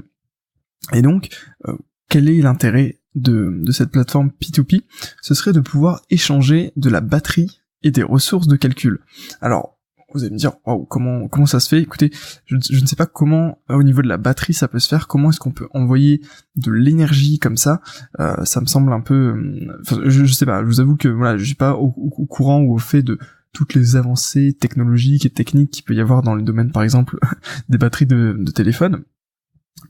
Et 0.93 1.01
donc, 1.01 1.29
euh, 1.67 1.75
quel 2.09 2.29
est 2.29 2.41
l'intérêt 2.41 2.99
de, 3.15 3.59
de 3.61 3.71
cette 3.71 3.91
plateforme 3.91 4.31
P2P 4.41 4.83
Ce 5.21 5.33
serait 5.33 5.53
de 5.53 5.59
pouvoir 5.59 6.01
échanger 6.09 6.71
de 6.75 6.89
la 6.89 7.01
batterie 7.01 7.61
et 7.83 7.91
des 7.91 8.03
ressources 8.03 8.47
de 8.47 8.55
calcul. 8.55 8.99
Alors, 9.41 9.77
vous 10.13 10.23
allez 10.23 10.33
me 10.33 10.37
dire, 10.37 10.53
wow, 10.65 10.85
comment 10.85 11.27
comment 11.27 11.45
ça 11.45 11.59
se 11.59 11.69
fait? 11.69 11.81
Écoutez, 11.81 12.11
je, 12.45 12.55
je, 12.69 12.81
ne 12.81 12.85
sais 12.87 12.95
pas 12.95 13.05
comment 13.05 13.59
au 13.69 13.83
niveau 13.83 14.01
de 14.01 14.07
la 14.07 14.17
batterie 14.17 14.53
ça 14.53 14.67
peut 14.67 14.79
se 14.79 14.87
faire. 14.87 15.07
Comment 15.07 15.29
est-ce 15.29 15.39
qu'on 15.39 15.51
peut 15.51 15.67
envoyer 15.73 16.21
de 16.55 16.71
l'énergie 16.71 17.37
comme 17.37 17.57
ça? 17.57 17.81
Euh, 18.19 18.43
Ça 18.45 18.59
me 18.61 18.65
semble 18.65 18.91
un 18.91 19.01
peu, 19.01 19.35
enfin, 19.81 20.01
je, 20.05 20.25
sais 20.25 20.47
pas. 20.47 20.61
Je 20.61 20.65
vous 20.65 20.79
avoue 20.79 20.95
que 20.95 21.09
voilà, 21.09 21.37
je 21.37 21.43
suis 21.43 21.55
pas 21.55 21.75
au 21.75 21.91
courant 21.91 22.61
ou 22.61 22.73
au 22.73 22.79
fait 22.79 23.03
de 23.03 23.19
toutes 23.53 23.73
les 23.73 23.95
avancées 23.95 24.55
technologiques 24.59 25.25
et 25.25 25.29
techniques 25.29 25.71
qu'il 25.71 25.83
peut 25.83 25.95
y 25.95 26.01
avoir 26.01 26.21
dans 26.21 26.35
le 26.35 26.41
domaine 26.41 26.71
par 26.71 26.83
exemple 26.83 27.17
des 27.69 27.77
batteries 27.77 28.05
de, 28.05 28.43
téléphone. 28.53 29.03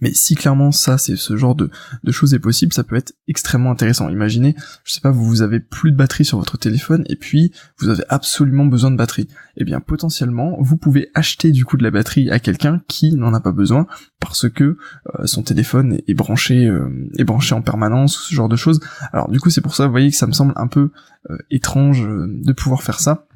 Mais 0.01 0.13
si 0.13 0.35
clairement 0.35 0.71
ça, 0.71 0.99
c'est 0.99 1.15
ce 1.15 1.35
genre 1.35 1.55
de, 1.55 1.71
de, 2.03 2.11
choses 2.11 2.35
est 2.35 2.39
possible, 2.39 2.71
ça 2.73 2.83
peut 2.83 2.95
être 2.95 3.13
extrêmement 3.27 3.71
intéressant. 3.71 4.07
Imaginez, 4.09 4.55
je 4.83 4.93
sais 4.93 5.01
pas, 5.01 5.09
vous, 5.09 5.25
vous 5.25 5.41
avez 5.41 5.59
plus 5.59 5.91
de 5.91 5.97
batterie 5.97 6.25
sur 6.25 6.37
votre 6.37 6.57
téléphone 6.57 7.03
et 7.09 7.15
puis 7.15 7.51
vous 7.79 7.89
avez 7.89 8.03
absolument 8.07 8.65
besoin 8.65 8.91
de 8.91 8.97
batterie. 8.97 9.27
Eh 9.57 9.65
bien, 9.65 9.79
potentiellement, 9.79 10.57
vous 10.59 10.77
pouvez 10.77 11.09
acheter 11.15 11.51
du 11.51 11.65
coup 11.65 11.75
de 11.75 11.83
la 11.83 11.91
batterie 11.91 12.29
à 12.29 12.39
quelqu'un 12.39 12.81
qui 12.87 13.15
n'en 13.15 13.33
a 13.33 13.39
pas 13.39 13.51
besoin 13.51 13.87
parce 14.19 14.47
que 14.47 14.77
euh, 15.19 15.25
son 15.25 15.41
téléphone 15.41 15.99
est, 16.07 16.13
branché, 16.13 16.67
euh, 16.67 17.09
est 17.17 17.23
branché 17.23 17.55
en 17.55 17.61
permanence 17.61 18.19
ou 18.19 18.21
ce 18.21 18.35
genre 18.35 18.49
de 18.49 18.55
choses. 18.55 18.79
Alors 19.11 19.29
du 19.29 19.39
coup, 19.39 19.49
c'est 19.49 19.61
pour 19.61 19.75
ça, 19.75 19.85
vous 19.85 19.91
voyez 19.91 20.11
que 20.11 20.17
ça 20.17 20.27
me 20.27 20.33
semble 20.33 20.53
un 20.55 20.67
peu 20.67 20.91
euh, 21.29 21.37
étrange 21.49 22.07
de 22.07 22.53
pouvoir 22.53 22.83
faire 22.83 22.99
ça. 22.99 23.27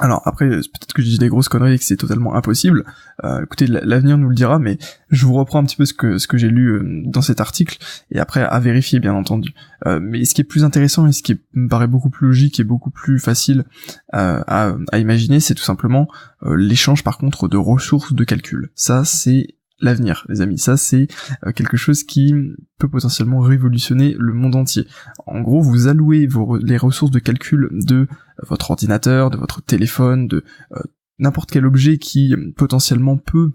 Alors 0.00 0.22
après, 0.26 0.48
peut-être 0.48 0.92
que 0.92 1.00
je 1.00 1.08
dis 1.08 1.18
des 1.18 1.28
grosses 1.28 1.48
conneries 1.48 1.74
et 1.74 1.78
que 1.78 1.84
c'est 1.84 1.96
totalement 1.96 2.34
impossible. 2.34 2.84
Euh, 3.24 3.42
écoutez, 3.44 3.66
l'avenir 3.66 4.18
nous 4.18 4.28
le 4.28 4.34
dira, 4.34 4.58
mais 4.58 4.78
je 5.10 5.24
vous 5.24 5.34
reprends 5.34 5.60
un 5.60 5.64
petit 5.64 5.76
peu 5.76 5.86
ce 5.86 5.94
que 5.94 6.18
ce 6.18 6.26
que 6.26 6.36
j'ai 6.36 6.48
lu 6.48 6.68
euh, 6.68 7.02
dans 7.06 7.22
cet 7.22 7.40
article 7.40 7.78
et 8.10 8.18
après 8.18 8.42
à 8.42 8.58
vérifier 8.60 9.00
bien 9.00 9.14
entendu. 9.14 9.54
Euh, 9.86 9.98
mais 10.02 10.24
ce 10.24 10.34
qui 10.34 10.42
est 10.42 10.44
plus 10.44 10.64
intéressant 10.64 11.06
et 11.06 11.12
ce 11.12 11.22
qui 11.22 11.40
me 11.54 11.68
paraît 11.68 11.86
beaucoup 11.86 12.10
plus 12.10 12.26
logique 12.26 12.60
et 12.60 12.64
beaucoup 12.64 12.90
plus 12.90 13.18
facile 13.18 13.64
à, 14.12 14.74
à, 14.92 14.98
imaginer, 14.98 15.40
c'est 15.40 15.54
tout 15.54 15.62
simplement 15.62 16.08
l'échange 16.44 17.02
par 17.02 17.18
contre 17.18 17.48
de 17.48 17.56
ressources 17.56 18.12
de 18.12 18.24
calcul. 18.24 18.70
Ça, 18.74 19.04
c'est 19.04 19.54
l'avenir, 19.80 20.24
les 20.28 20.40
amis. 20.40 20.58
Ça, 20.58 20.76
c'est 20.76 21.08
quelque 21.54 21.76
chose 21.76 22.04
qui 22.04 22.34
peut 22.78 22.88
potentiellement 22.88 23.40
révolutionner 23.40 24.14
le 24.18 24.32
monde 24.32 24.56
entier. 24.56 24.86
En 25.26 25.40
gros, 25.40 25.60
vous 25.60 25.88
allouez 25.88 26.26
vos, 26.26 26.56
les 26.56 26.76
ressources 26.76 27.10
de 27.10 27.18
calcul 27.18 27.68
de 27.72 28.06
votre 28.42 28.70
ordinateur, 28.70 29.30
de 29.30 29.36
votre 29.36 29.62
téléphone, 29.62 30.28
de 30.28 30.44
euh, 30.72 30.80
n'importe 31.18 31.50
quel 31.50 31.66
objet 31.66 31.98
qui 31.98 32.34
potentiellement 32.56 33.16
peut 33.16 33.52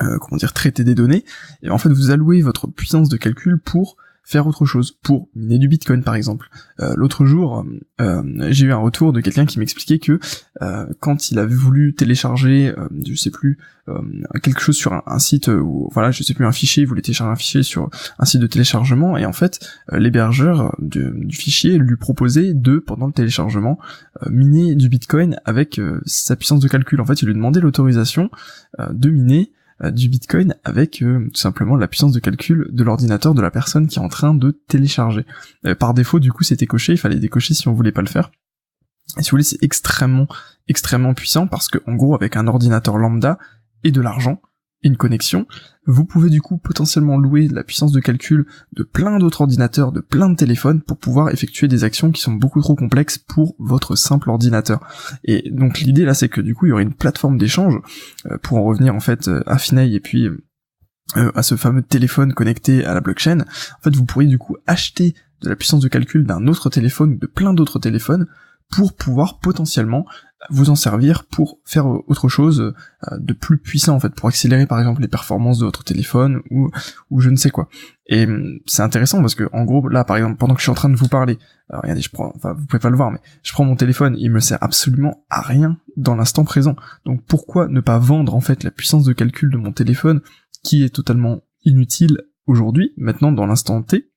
euh, 0.00 0.18
comment 0.18 0.38
dire 0.38 0.54
traiter 0.54 0.84
des 0.84 0.94
données, 0.94 1.22
et 1.62 1.68
en 1.68 1.76
fait 1.76 1.90
vous 1.90 2.10
allouez 2.10 2.40
votre 2.40 2.66
puissance 2.66 3.10
de 3.10 3.18
calcul 3.18 3.60
pour 3.60 3.98
faire 4.24 4.46
autre 4.46 4.64
chose, 4.64 4.92
pour 5.02 5.28
miner 5.34 5.58
du 5.58 5.68
bitcoin 5.68 6.02
par 6.02 6.14
exemple. 6.14 6.48
Euh, 6.80 6.94
l'autre 6.96 7.24
jour, 7.24 7.64
euh, 8.00 8.22
j'ai 8.50 8.66
eu 8.66 8.72
un 8.72 8.78
retour 8.78 9.12
de 9.12 9.20
quelqu'un 9.20 9.46
qui 9.46 9.58
m'expliquait 9.58 9.98
que 9.98 10.20
euh, 10.62 10.86
quand 11.00 11.30
il 11.30 11.38
avait 11.38 11.54
voulu 11.54 11.94
télécharger, 11.94 12.72
je 13.04 13.14
sais 13.14 13.30
plus, 13.30 13.58
quelque 14.44 14.60
chose 14.60 14.76
sur 14.76 15.02
un, 15.06 15.18
site, 15.18 15.48
ou 15.48 15.88
voilà, 15.92 16.12
je 16.12 16.22
sais 16.22 16.34
plus, 16.34 16.46
un 16.46 16.52
fichier, 16.52 16.84
il 16.84 16.86
voulait 16.86 17.02
télécharger 17.02 17.32
un 17.32 17.36
fichier 17.36 17.62
sur 17.64 17.90
un 18.18 18.24
site 18.24 18.40
de 18.40 18.46
téléchargement, 18.46 19.16
et 19.16 19.26
en 19.26 19.32
fait, 19.32 19.58
l'hébergeur 19.90 20.76
du, 20.78 21.12
fichier 21.32 21.78
lui 21.78 21.96
proposait 21.96 22.54
de, 22.54 22.78
pendant 22.78 23.08
le 23.08 23.12
téléchargement, 23.12 23.78
miner 24.30 24.76
du 24.76 24.88
bitcoin 24.88 25.40
avec 25.44 25.80
sa 26.06 26.36
puissance 26.36 26.60
de 26.60 26.68
calcul. 26.68 27.00
En 27.00 27.06
fait, 27.06 27.22
il 27.22 27.26
lui 27.26 27.34
demandait 27.34 27.60
l'autorisation 27.60 28.30
de 28.78 29.10
miner 29.10 29.50
du 29.90 30.08
Bitcoin 30.08 30.54
avec 30.64 31.02
euh, 31.02 31.28
tout 31.32 31.40
simplement 31.40 31.76
la 31.76 31.88
puissance 31.88 32.12
de 32.12 32.20
calcul 32.20 32.68
de 32.70 32.84
l'ordinateur 32.84 33.34
de 33.34 33.42
la 33.42 33.50
personne 33.50 33.88
qui 33.88 33.98
est 33.98 34.02
en 34.02 34.08
train 34.08 34.34
de 34.34 34.50
télécharger. 34.68 35.26
Euh, 35.66 35.74
par 35.74 35.94
défaut, 35.94 36.20
du 36.20 36.32
coup, 36.32 36.44
c'était 36.44 36.66
coché, 36.66 36.92
il 36.92 36.98
fallait 36.98 37.18
décocher 37.18 37.54
si 37.54 37.66
on 37.68 37.72
voulait 37.72 37.92
pas 37.92 38.02
le 38.02 38.08
faire. 38.08 38.30
Et 39.18 39.22
si 39.22 39.30
vous 39.30 39.34
voulez, 39.34 39.42
c'est 39.42 39.62
extrêmement, 39.62 40.28
extrêmement 40.68 41.14
puissant 41.14 41.46
parce 41.46 41.68
que, 41.68 41.78
en 41.86 41.94
gros, 41.94 42.14
avec 42.14 42.36
un 42.36 42.46
ordinateur 42.46 42.96
lambda 42.96 43.38
et 43.84 43.90
de 43.90 44.00
l'argent, 44.00 44.40
une 44.82 44.96
connexion, 44.96 45.46
vous 45.86 46.04
pouvez 46.04 46.30
du 46.30 46.40
coup 46.40 46.58
potentiellement 46.58 47.16
louer 47.16 47.48
la 47.48 47.64
puissance 47.64 47.92
de 47.92 48.00
calcul 48.00 48.46
de 48.72 48.82
plein 48.82 49.18
d'autres 49.18 49.40
ordinateurs, 49.40 49.92
de 49.92 50.00
plein 50.00 50.28
de 50.28 50.36
téléphones 50.36 50.80
pour 50.80 50.98
pouvoir 50.98 51.30
effectuer 51.30 51.68
des 51.68 51.84
actions 51.84 52.10
qui 52.10 52.20
sont 52.20 52.32
beaucoup 52.32 52.60
trop 52.60 52.74
complexes 52.74 53.18
pour 53.18 53.54
votre 53.58 53.96
simple 53.96 54.30
ordinateur. 54.30 54.80
Et 55.24 55.50
donc 55.50 55.80
l'idée 55.80 56.04
là 56.04 56.14
c'est 56.14 56.28
que 56.28 56.40
du 56.40 56.54
coup 56.54 56.66
il 56.66 56.70
y 56.70 56.72
aurait 56.72 56.82
une 56.82 56.94
plateforme 56.94 57.38
d'échange 57.38 57.74
euh, 58.26 58.38
pour 58.38 58.58
en 58.58 58.64
revenir 58.64 58.94
en 58.94 59.00
fait 59.00 59.28
euh, 59.28 59.42
à 59.46 59.58
Finay 59.58 59.92
et 59.92 60.00
puis 60.00 60.26
euh, 60.26 61.32
à 61.34 61.42
ce 61.42 61.56
fameux 61.56 61.82
téléphone 61.82 62.32
connecté 62.32 62.84
à 62.84 62.94
la 62.94 63.00
blockchain. 63.00 63.40
En 63.40 63.82
fait 63.82 63.94
vous 63.94 64.04
pourriez 64.04 64.28
du 64.28 64.38
coup 64.38 64.56
acheter 64.66 65.14
de 65.42 65.48
la 65.48 65.56
puissance 65.56 65.82
de 65.82 65.88
calcul 65.88 66.24
d'un 66.24 66.46
autre 66.46 66.70
téléphone, 66.70 67.18
de 67.18 67.26
plein 67.26 67.54
d'autres 67.54 67.78
téléphones 67.78 68.26
pour 68.70 68.94
pouvoir 68.94 69.38
potentiellement 69.38 70.06
vous 70.50 70.70
en 70.70 70.74
servir 70.74 71.24
pour 71.24 71.58
faire 71.64 71.86
autre 71.86 72.28
chose 72.28 72.60
euh, 72.60 73.18
de 73.18 73.32
plus 73.32 73.58
puissant 73.58 73.94
en 73.94 74.00
fait, 74.00 74.14
pour 74.14 74.28
accélérer 74.28 74.66
par 74.66 74.80
exemple 74.80 75.00
les 75.00 75.08
performances 75.08 75.58
de 75.58 75.64
votre 75.64 75.84
téléphone 75.84 76.42
ou 76.50 76.70
ou 77.10 77.20
je 77.20 77.30
ne 77.30 77.36
sais 77.36 77.50
quoi. 77.50 77.68
Et 78.06 78.26
hum, 78.26 78.58
c'est 78.66 78.82
intéressant 78.82 79.20
parce 79.20 79.34
que 79.34 79.48
en 79.52 79.64
gros 79.64 79.88
là 79.88 80.04
par 80.04 80.16
exemple 80.16 80.36
pendant 80.36 80.54
que 80.54 80.60
je 80.60 80.64
suis 80.64 80.70
en 80.70 80.74
train 80.74 80.88
de 80.88 80.96
vous 80.96 81.08
parler, 81.08 81.38
regardez 81.70 82.02
je 82.02 82.10
prends, 82.10 82.32
enfin 82.34 82.54
vous 82.54 82.66
pouvez 82.66 82.80
pas 82.80 82.90
le 82.90 82.96
voir 82.96 83.10
mais 83.10 83.20
je 83.42 83.52
prends 83.52 83.64
mon 83.64 83.76
téléphone, 83.76 84.16
il 84.18 84.30
me 84.30 84.40
sert 84.40 84.58
absolument 84.60 85.24
à 85.30 85.40
rien 85.42 85.78
dans 85.96 86.16
l'instant 86.16 86.44
présent. 86.44 86.76
Donc 87.04 87.22
pourquoi 87.26 87.68
ne 87.68 87.80
pas 87.80 87.98
vendre 87.98 88.34
en 88.34 88.40
fait 88.40 88.64
la 88.64 88.70
puissance 88.70 89.04
de 89.04 89.12
calcul 89.12 89.50
de 89.50 89.58
mon 89.58 89.72
téléphone 89.72 90.20
qui 90.64 90.82
est 90.82 90.94
totalement 90.94 91.42
inutile 91.64 92.22
aujourd'hui, 92.46 92.92
maintenant 92.96 93.32
dans 93.32 93.46
l'instant 93.46 93.82
T, 93.82 94.11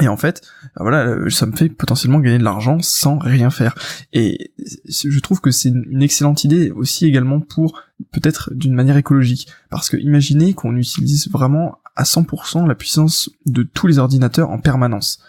et 0.00 0.08
en 0.08 0.16
fait, 0.16 0.42
bah 0.76 0.82
voilà, 0.82 1.16
ça 1.30 1.46
me 1.46 1.56
fait 1.56 1.68
potentiellement 1.68 2.20
gagner 2.20 2.38
de 2.38 2.44
l'argent 2.44 2.78
sans 2.80 3.18
rien 3.18 3.50
faire. 3.50 3.74
Et 4.12 4.52
je 4.86 5.18
trouve 5.20 5.40
que 5.40 5.50
c'est 5.50 5.70
une 5.70 6.02
excellente 6.02 6.44
idée 6.44 6.70
aussi 6.70 7.06
également 7.06 7.40
pour 7.40 7.82
peut-être 8.12 8.54
d'une 8.54 8.74
manière 8.74 8.96
écologique. 8.96 9.48
Parce 9.70 9.88
que 9.88 9.96
imaginez 9.96 10.54
qu'on 10.54 10.76
utilise 10.76 11.28
vraiment 11.30 11.78
à 11.96 12.04
100% 12.04 12.66
la 12.66 12.74
puissance 12.76 13.30
de 13.46 13.64
tous 13.64 13.88
les 13.88 13.98
ordinateurs 13.98 14.50
en 14.50 14.58
permanence. 14.58 15.20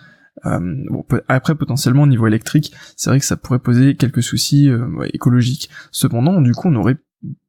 Euh, 0.46 0.60
bon, 0.90 1.04
après 1.28 1.56
potentiellement 1.56 2.04
au 2.04 2.08
niveau 2.08 2.28
électrique, 2.28 2.74
c'est 2.96 3.10
vrai 3.10 3.20
que 3.20 3.26
ça 3.26 3.36
pourrait 3.36 3.60
poser 3.60 3.96
quelques 3.96 4.24
soucis 4.24 4.70
euh, 4.70 4.88
écologiques. 5.14 5.70
Cependant, 5.92 6.42
du 6.42 6.54
coup, 6.54 6.70
on 6.70 6.76
aurait 6.76 6.98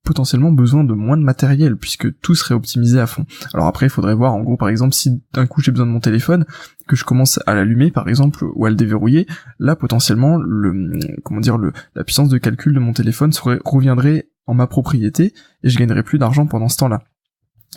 potentiellement 0.02 0.50
besoin 0.50 0.82
de 0.82 0.94
moins 0.94 1.16
de 1.16 1.22
matériel 1.22 1.76
puisque 1.76 2.18
tout 2.20 2.34
serait 2.34 2.54
optimisé 2.54 2.98
à 2.98 3.06
fond. 3.06 3.26
Alors 3.54 3.66
après, 3.66 3.86
il 3.86 3.90
faudrait 3.90 4.14
voir 4.14 4.34
en 4.34 4.40
gros 4.40 4.56
par 4.56 4.68
exemple 4.68 4.94
si 4.94 5.22
d'un 5.32 5.46
coup 5.46 5.60
j'ai 5.60 5.70
besoin 5.70 5.86
de 5.86 5.92
mon 5.92 6.00
téléphone, 6.00 6.44
que 6.88 6.96
je 6.96 7.04
commence 7.04 7.38
à 7.46 7.54
l'allumer 7.54 7.90
par 7.90 8.08
exemple 8.08 8.44
ou 8.54 8.66
à 8.66 8.70
le 8.70 8.76
déverrouiller, 8.76 9.26
là 9.58 9.76
potentiellement 9.76 10.36
le 10.38 10.98
comment 11.22 11.40
dire 11.40 11.58
le 11.58 11.72
la 11.94 12.04
puissance 12.04 12.28
de 12.28 12.38
calcul 12.38 12.74
de 12.74 12.80
mon 12.80 12.92
téléphone 12.92 13.32
reviendrait 13.64 14.30
en 14.46 14.54
ma 14.54 14.66
propriété 14.66 15.32
et 15.62 15.68
je 15.68 15.78
gagnerais 15.78 16.02
plus 16.02 16.18
d'argent 16.18 16.46
pendant 16.46 16.68
ce 16.68 16.78
temps-là. 16.78 17.02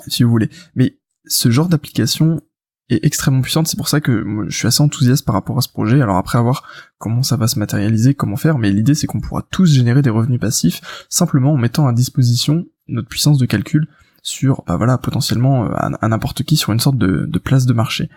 Si 0.07 0.23
vous 0.23 0.31
voulez. 0.31 0.49
Mais 0.75 0.97
ce 1.25 1.51
genre 1.51 1.67
d'application 1.67 2.41
est 2.89 3.03
extrêmement 3.05 3.41
puissante, 3.41 3.67
c'est 3.67 3.77
pour 3.77 3.87
ça 3.87 4.01
que 4.01 4.25
je 4.47 4.55
suis 4.55 4.67
assez 4.67 4.81
enthousiaste 4.81 5.25
par 5.25 5.35
rapport 5.35 5.57
à 5.57 5.61
ce 5.61 5.69
projet. 5.69 6.01
Alors 6.01 6.17
après 6.17 6.37
avoir 6.37 6.67
comment 6.97 7.23
ça 7.23 7.37
va 7.37 7.47
se 7.47 7.59
matérialiser, 7.59 8.13
comment 8.13 8.35
faire, 8.35 8.57
mais 8.57 8.71
l'idée 8.71 8.95
c'est 8.95 9.07
qu'on 9.07 9.21
pourra 9.21 9.41
tous 9.49 9.71
générer 9.71 10.01
des 10.01 10.09
revenus 10.09 10.39
passifs 10.39 10.81
simplement 11.09 11.53
en 11.53 11.57
mettant 11.57 11.87
à 11.87 11.93
disposition 11.93 12.65
notre 12.87 13.07
puissance 13.07 13.37
de 13.37 13.45
calcul 13.45 13.87
sur 14.25 14.63
bah 14.65 14.77
voilà 14.77 14.97
potentiellement 14.97 15.65
euh, 15.65 15.73
à, 15.73 16.07
n'importe 16.07 16.43
qui 16.43 16.55
sur 16.55 16.71
une 16.71 16.79
sorte 16.79 16.97
de, 16.97 17.25
de, 17.25 17.39
place 17.39 17.65
de 17.65 17.73
marché. 17.73 18.09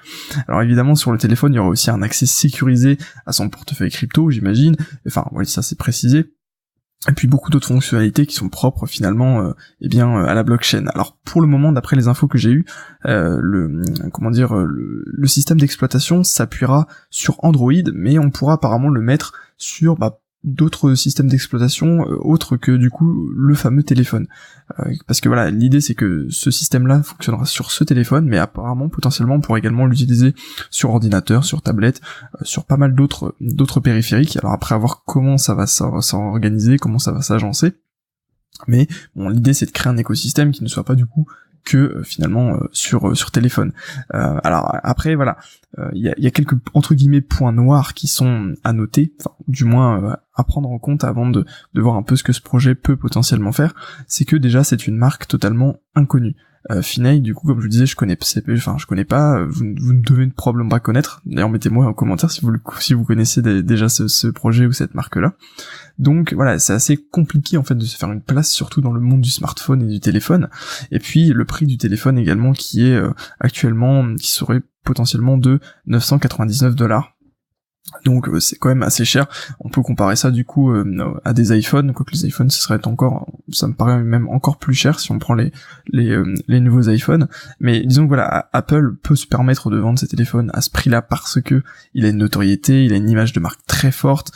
Alors 0.46 0.62
évidemment 0.62 0.94
sur 0.94 1.10
le 1.10 1.18
téléphone 1.18 1.52
il 1.52 1.56
y 1.56 1.58
aura 1.58 1.68
aussi 1.68 1.90
un 1.90 2.02
accès 2.02 2.26
sécurisé 2.26 2.96
à 3.26 3.32
son 3.32 3.48
portefeuille 3.48 3.90
crypto 3.90 4.30
j'imagine, 4.30 4.76
enfin 5.06 5.26
oui 5.32 5.46
ça 5.46 5.62
c'est 5.62 5.76
précisé, 5.76 6.32
et 7.08 7.12
puis 7.12 7.28
beaucoup 7.28 7.50
d'autres 7.50 7.68
fonctionnalités 7.68 8.26
qui 8.26 8.34
sont 8.34 8.48
propres 8.48 8.86
finalement 8.86 9.40
euh, 9.40 9.52
eh 9.80 9.88
bien 9.88 10.16
euh, 10.16 10.26
à 10.26 10.34
la 10.34 10.42
blockchain. 10.42 10.86
Alors 10.94 11.16
pour 11.24 11.40
le 11.40 11.46
moment 11.46 11.72
d'après 11.72 11.96
les 11.96 12.08
infos 12.08 12.26
que 12.26 12.38
j'ai 12.38 12.50
eues, 12.50 12.64
euh, 13.04 13.38
le 13.40 13.82
comment 14.12 14.30
dire 14.30 14.54
le, 14.54 15.26
système 15.26 15.58
d'exploitation 15.58 16.24
s'appuiera 16.24 16.86
sur 17.10 17.42
Android 17.44 17.72
mais 17.92 18.18
on 18.18 18.30
pourra 18.30 18.54
apparemment 18.54 18.88
le 18.88 19.00
mettre 19.00 19.34
sur 19.56 19.96
bah, 19.96 20.20
d'autres 20.46 20.94
systèmes 20.94 21.26
d'exploitation 21.26 22.06
euh, 22.08 22.16
autres 22.20 22.56
que 22.56 22.72
du 22.72 22.88
coup 22.88 23.30
le 23.36 23.54
fameux 23.54 23.82
téléphone. 23.82 24.28
Euh, 24.80 24.94
parce 25.06 25.20
que 25.20 25.28
voilà, 25.28 25.50
l'idée 25.50 25.80
c'est 25.80 25.94
que 25.94 26.26
ce 26.30 26.50
système-là 26.50 27.02
fonctionnera 27.02 27.44
sur 27.44 27.70
ce 27.70 27.84
téléphone, 27.84 28.26
mais 28.26 28.38
apparemment 28.38 28.88
potentiellement 28.88 29.34
on 29.34 29.40
pourrait 29.40 29.58
également 29.58 29.86
l'utiliser 29.86 30.34
sur 30.70 30.90
ordinateur, 30.90 31.44
sur 31.44 31.62
tablette, 31.62 32.00
euh, 32.36 32.38
sur 32.44 32.64
pas 32.64 32.76
mal 32.76 32.94
d'autres 32.94 33.34
d'autres 33.40 33.80
périphériques. 33.80 34.36
Alors 34.36 34.52
après 34.52 34.74
avoir 34.74 35.02
comment 35.04 35.36
ça 35.36 35.54
va 35.54 35.66
s'organiser, 35.66 36.78
comment 36.78 37.00
ça 37.00 37.12
va 37.12 37.22
s'agencer. 37.22 37.74
Mais 38.68 38.86
bon, 39.14 39.28
l'idée 39.28 39.52
c'est 39.52 39.66
de 39.66 39.72
créer 39.72 39.92
un 39.92 39.96
écosystème 39.96 40.52
qui 40.52 40.62
ne 40.62 40.68
soit 40.68 40.84
pas 40.84 40.94
du 40.94 41.06
coup 41.06 41.26
que 41.66 41.76
euh, 41.76 42.02
finalement 42.04 42.54
euh, 42.54 42.68
sur 42.72 43.08
euh, 43.08 43.14
sur 43.14 43.30
téléphone. 43.30 43.72
alors 44.10 44.74
après 44.82 45.14
voilà, 45.14 45.36
il 45.92 46.00
y 46.00 46.08
a, 46.08 46.14
y, 46.16 46.26
a, 46.26 46.30
quelques 46.30 46.56
entre 46.72 46.94
guillemets 46.94 47.20
points 47.20 47.52
noirs 47.52 47.92
qui 47.92 48.06
sont 48.06 48.54
à 48.64 48.72
noter, 48.72 49.12
enfin 49.20 49.34
du 49.46 49.64
moins 49.64 50.16
à 50.34 50.44
prendre 50.44 50.70
en 50.70 50.78
compte 50.78 51.04
avant 51.04 51.28
de, 51.28 51.44
de 51.74 51.80
voir 51.82 51.96
un 51.96 52.02
peu 52.02 52.16
ce 52.16 52.22
que 52.22 52.32
ce 52.32 52.40
projet 52.40 52.74
peut 52.74 52.96
potentiellement 52.96 53.52
faire. 53.52 53.74
C'est 54.06 54.24
que 54.24 54.36
déjà 54.36 54.64
c'est 54.64 54.86
une 54.86 54.96
marque 54.96 55.26
totalement 55.26 55.76
inconnue. 55.94 56.36
Euh, 56.70 56.82
Finay, 56.82 57.20
du 57.20 57.34
coup, 57.34 57.46
comme 57.46 57.58
je 57.58 57.62
vous 57.62 57.68
disais, 57.68 57.86
je 57.86 57.96
connais, 57.96 58.18
enfin, 58.50 58.76
je 58.78 58.86
connais 58.86 59.04
pas. 59.04 59.44
Vous, 59.44 59.64
vous 59.78 59.92
ne 59.92 60.00
devez 60.00 60.26
probablement 60.26 60.68
pas 60.68 60.80
connaître. 60.80 61.20
D'ailleurs, 61.24 61.48
mettez-moi 61.48 61.86
en 61.86 61.92
commentaire 61.92 62.30
si 62.30 62.40
vous 62.40 62.52
si 62.80 62.94
vous 62.94 63.04
connaissez 63.04 63.42
déjà 63.42 63.88
ce, 63.88 64.08
ce, 64.08 64.26
projet 64.28 64.66
ou 64.66 64.72
cette 64.72 64.94
marque-là. 64.94 65.34
Donc 65.98 66.32
voilà, 66.34 66.58
c'est 66.58 66.72
assez 66.72 66.96
compliqué 66.96 67.56
en 67.56 67.62
fait 67.62 67.74
de 67.74 67.84
se 67.84 67.96
faire 67.96 68.10
une 68.10 68.20
place, 68.20 68.50
surtout 68.50 68.80
dans 68.80 68.92
le 68.92 69.00
monde 69.00 69.20
du 69.20 69.30
smartphone 69.30 69.82
et 69.82 69.92
du 69.92 70.00
téléphone. 70.00 70.48
Et 70.90 70.98
puis 70.98 71.28
le 71.28 71.44
prix 71.44 71.66
du 71.66 71.78
téléphone 71.78 72.18
également, 72.18 72.52
qui 72.52 72.86
est 72.86 72.94
euh, 72.94 73.12
actuellement, 73.40 74.14
qui 74.16 74.30
serait 74.30 74.62
potentiellement 74.84 75.38
de 75.38 75.60
999 75.86 76.74
dollars 76.74 77.15
donc 78.04 78.28
euh, 78.28 78.40
c'est 78.40 78.56
quand 78.56 78.68
même 78.68 78.82
assez 78.82 79.04
cher. 79.04 79.26
On 79.60 79.68
peut 79.68 79.82
comparer 79.82 80.16
ça 80.16 80.30
du 80.30 80.44
coup 80.44 80.72
euh, 80.72 81.20
à 81.24 81.32
des 81.32 81.56
iPhones, 81.56 81.92
quoique 81.92 82.12
les 82.12 82.26
iPhones 82.26 82.50
ce 82.50 82.60
serait 82.60 82.84
encore, 82.86 83.26
ça 83.52 83.68
me 83.68 83.74
paraît 83.74 84.02
même 84.02 84.28
encore 84.28 84.58
plus 84.58 84.74
cher 84.74 84.98
si 84.98 85.12
on 85.12 85.18
prend 85.18 85.34
les 85.34 85.52
les, 85.88 86.10
euh, 86.10 86.34
les 86.48 86.60
nouveaux 86.60 86.88
iPhones. 86.90 87.28
Mais 87.60 87.84
disons 87.84 88.02
que 88.04 88.08
voilà, 88.08 88.48
Apple 88.52 88.96
peut 89.02 89.14
se 89.14 89.26
permettre 89.26 89.70
de 89.70 89.78
vendre 89.78 89.98
ses 89.98 90.08
téléphones 90.08 90.50
à 90.52 90.60
ce 90.62 90.70
prix-là 90.70 91.00
parce 91.00 91.40
que 91.40 91.62
il 91.94 92.04
a 92.04 92.08
une 92.08 92.18
notoriété, 92.18 92.84
il 92.84 92.92
a 92.92 92.96
une 92.96 93.08
image 93.08 93.32
de 93.32 93.40
marque 93.40 93.64
très 93.66 93.92
forte. 93.92 94.32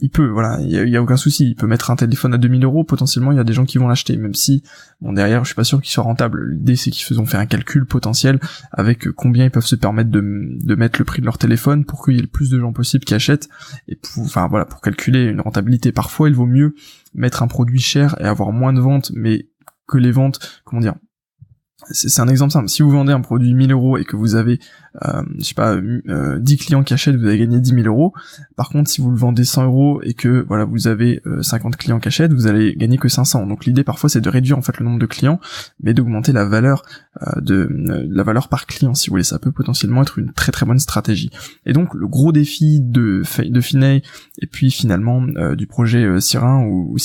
il 0.00 0.10
peut, 0.10 0.26
voilà, 0.26 0.58
il 0.60 0.70
y 0.70 0.96
a, 0.96 1.02
aucun 1.02 1.16
souci. 1.16 1.48
Il 1.48 1.56
peut 1.56 1.66
mettre 1.66 1.90
un 1.90 1.96
téléphone 1.96 2.34
à 2.34 2.38
2000 2.38 2.64
euros. 2.64 2.84
Potentiellement, 2.84 3.32
il 3.32 3.36
y 3.36 3.40
a 3.40 3.44
des 3.44 3.52
gens 3.52 3.66
qui 3.66 3.78
vont 3.78 3.88
l'acheter, 3.88 4.16
même 4.16 4.34
si 4.34 4.62
bon 5.00 5.12
derrière, 5.12 5.44
je 5.44 5.48
suis 5.48 5.54
pas 5.54 5.64
sûr 5.64 5.80
qu'il 5.80 5.90
soit 5.90 6.04
rentable. 6.04 6.50
L'idée 6.50 6.76
c'est 6.76 6.90
qu'ils 6.90 7.04
faisons 7.04 7.26
faire 7.26 7.40
un 7.40 7.46
calcul 7.46 7.84
potentiel 7.84 8.40
avec 8.72 9.10
combien 9.10 9.44
ils 9.44 9.50
peuvent 9.50 9.66
se 9.66 9.76
permettre 9.76 10.10
de 10.10 10.20
de 10.20 10.74
mettre 10.74 10.98
le 10.98 11.04
prix 11.04 11.20
de 11.20 11.26
leur 11.26 11.38
téléphone 11.38 11.84
pour 11.84 12.04
qu'il 12.04 12.14
y 12.14 12.18
ait 12.18 12.22
le 12.22 12.28
plus 12.28 12.50
de 12.50 12.58
gens 12.58 12.69
possible 12.72 13.04
qui 13.04 13.14
achètent 13.14 13.48
et 13.88 13.96
pour 13.96 14.24
enfin 14.24 14.48
voilà 14.48 14.64
pour 14.64 14.80
calculer 14.80 15.24
une 15.24 15.40
rentabilité 15.40 15.92
parfois 15.92 16.28
il 16.28 16.34
vaut 16.34 16.46
mieux 16.46 16.74
mettre 17.14 17.42
un 17.42 17.48
produit 17.48 17.80
cher 17.80 18.16
et 18.20 18.24
avoir 18.24 18.52
moins 18.52 18.72
de 18.72 18.80
ventes 18.80 19.12
mais 19.14 19.48
que 19.86 19.98
les 19.98 20.12
ventes 20.12 20.62
comment 20.64 20.80
dire 20.80 20.94
c'est 21.90 22.20
un 22.20 22.28
exemple 22.28 22.52
simple. 22.52 22.68
Si 22.68 22.82
vous 22.82 22.90
vendez 22.90 23.12
un 23.12 23.20
produit 23.20 23.54
1000 23.54 23.72
euros 23.72 23.96
et 23.96 24.04
que 24.04 24.16
vous 24.16 24.34
avez, 24.34 24.60
euh, 25.04 25.22
je 25.38 25.44
sais 25.44 25.54
pas, 25.54 25.76
10 25.76 26.02
euh, 26.08 26.56
clients 26.58 26.82
qui 26.82 26.94
achètent, 26.94 27.16
vous 27.16 27.26
avez 27.26 27.38
gagné 27.38 27.60
10 27.60 27.70
000 27.70 27.82
euros. 27.86 28.12
Par 28.56 28.68
contre, 28.68 28.90
si 28.90 29.00
vous 29.00 29.10
le 29.10 29.16
vendez 29.16 29.44
100 29.44 29.64
euros 29.64 30.00
et 30.02 30.14
que 30.14 30.44
voilà, 30.46 30.64
vous 30.64 30.88
avez 30.88 31.22
50 31.40 31.74
euh, 31.74 31.76
clients 31.76 32.00
qui 32.00 32.08
achètent, 32.08 32.32
vous 32.32 32.46
allez 32.46 32.74
gagner 32.76 32.98
que 32.98 33.08
500. 33.08 33.46
Donc 33.46 33.64
l'idée 33.64 33.84
parfois 33.84 34.08
c'est 34.08 34.20
de 34.20 34.28
réduire 34.28 34.58
en 34.58 34.62
fait 34.62 34.78
le 34.78 34.84
nombre 34.84 34.98
de 34.98 35.06
clients, 35.06 35.40
mais 35.82 35.94
d'augmenter 35.94 36.32
la 36.32 36.44
valeur 36.44 36.82
de 37.36 37.68
la 38.08 38.22
valeur 38.22 38.48
par 38.48 38.66
client. 38.66 38.94
Si 38.94 39.08
vous 39.08 39.14
voulez, 39.14 39.24
ça 39.24 39.38
peut 39.38 39.52
potentiellement 39.52 40.02
être 40.02 40.18
une 40.18 40.32
très 40.32 40.52
très 40.52 40.66
bonne 40.66 40.78
stratégie. 40.78 41.30
Et 41.66 41.72
donc 41.72 41.94
le 41.94 42.06
gros 42.06 42.32
défi 42.32 42.80
de 42.80 43.22
de 43.40 44.00
et 44.38 44.46
puis 44.46 44.70
finalement 44.70 45.22
du 45.56 45.66
projet 45.66 46.20
Sirin 46.20 46.64
ou, 46.64 46.92
ou 46.92 46.98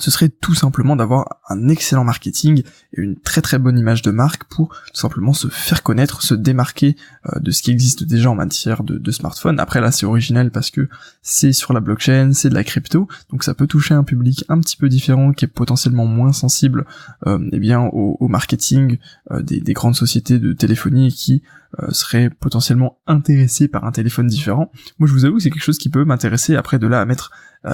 ce 0.00 0.10
serait 0.10 0.28
tout 0.28 0.54
simplement 0.54 0.96
d'avoir 0.96 1.40
un 1.48 1.68
excellent 1.68 2.04
marketing 2.04 2.62
et 2.92 3.00
une 3.00 3.16
très 3.16 3.42
très 3.42 3.58
bonne 3.58 3.78
image 3.78 4.02
de 4.02 4.10
marque 4.10 4.44
pour 4.44 4.68
tout 4.68 5.00
simplement 5.00 5.32
se 5.32 5.48
faire 5.48 5.82
connaître, 5.82 6.22
se 6.22 6.34
démarquer 6.34 6.96
euh, 7.32 7.38
de 7.40 7.50
ce 7.50 7.62
qui 7.62 7.70
existe 7.70 8.04
déjà 8.04 8.30
en 8.30 8.34
matière 8.34 8.82
de, 8.82 9.10
smartphone. 9.10 9.60
Après 9.60 9.80
là 9.80 9.92
c'est 9.92 10.06
original 10.06 10.50
parce 10.50 10.70
que 10.70 10.88
c'est 11.22 11.52
sur 11.52 11.72
la 11.72 11.80
blockchain, 11.80 12.32
c'est 12.32 12.48
de 12.48 12.54
la 12.54 12.64
crypto, 12.64 13.06
donc 13.30 13.44
ça 13.44 13.54
peut 13.54 13.66
toucher 13.66 13.94
un 13.94 14.02
public 14.02 14.44
un 14.48 14.58
petit 14.58 14.76
peu 14.76 14.88
différent 14.88 15.32
qui 15.32 15.44
est 15.44 15.48
potentiellement 15.48 16.06
moins 16.06 16.32
sensible 16.32 16.86
euh, 17.26 17.38
eh 17.52 17.60
bien 17.60 17.80
au, 17.80 18.28
marketing 18.28 18.98
euh, 19.30 19.42
des, 19.42 19.60
des, 19.60 19.72
grandes 19.72 19.94
sociétés 19.94 20.38
de 20.38 20.52
téléphonie 20.52 21.12
qui 21.12 21.42
serait 21.90 22.30
potentiellement 22.30 23.00
intéressé 23.08 23.66
par 23.66 23.84
un 23.84 23.90
téléphone 23.90 24.28
différent. 24.28 24.70
Moi 25.00 25.08
je 25.08 25.12
vous 25.12 25.24
avoue 25.24 25.38
que 25.38 25.42
c'est 25.42 25.50
quelque 25.50 25.64
chose 25.64 25.78
qui 25.78 25.88
peut 25.88 26.04
m'intéresser 26.04 26.54
après 26.54 26.78
de 26.78 26.86
là 26.86 27.00
à 27.00 27.04
mettre 27.04 27.32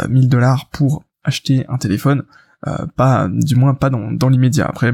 1000 0.09 0.31
dollars 0.31 0.71
pour 0.71 1.05
acheter 1.25 1.65
un 1.69 1.79
téléphone, 1.79 2.25
euh, 2.67 2.87
pas 2.97 3.29
du 3.31 3.57
moins 3.57 3.75
pas 3.75 3.91
dans, 3.91 4.13
dans 4.13 4.29
l'immédiat. 4.29 4.67
Après, 4.67 4.93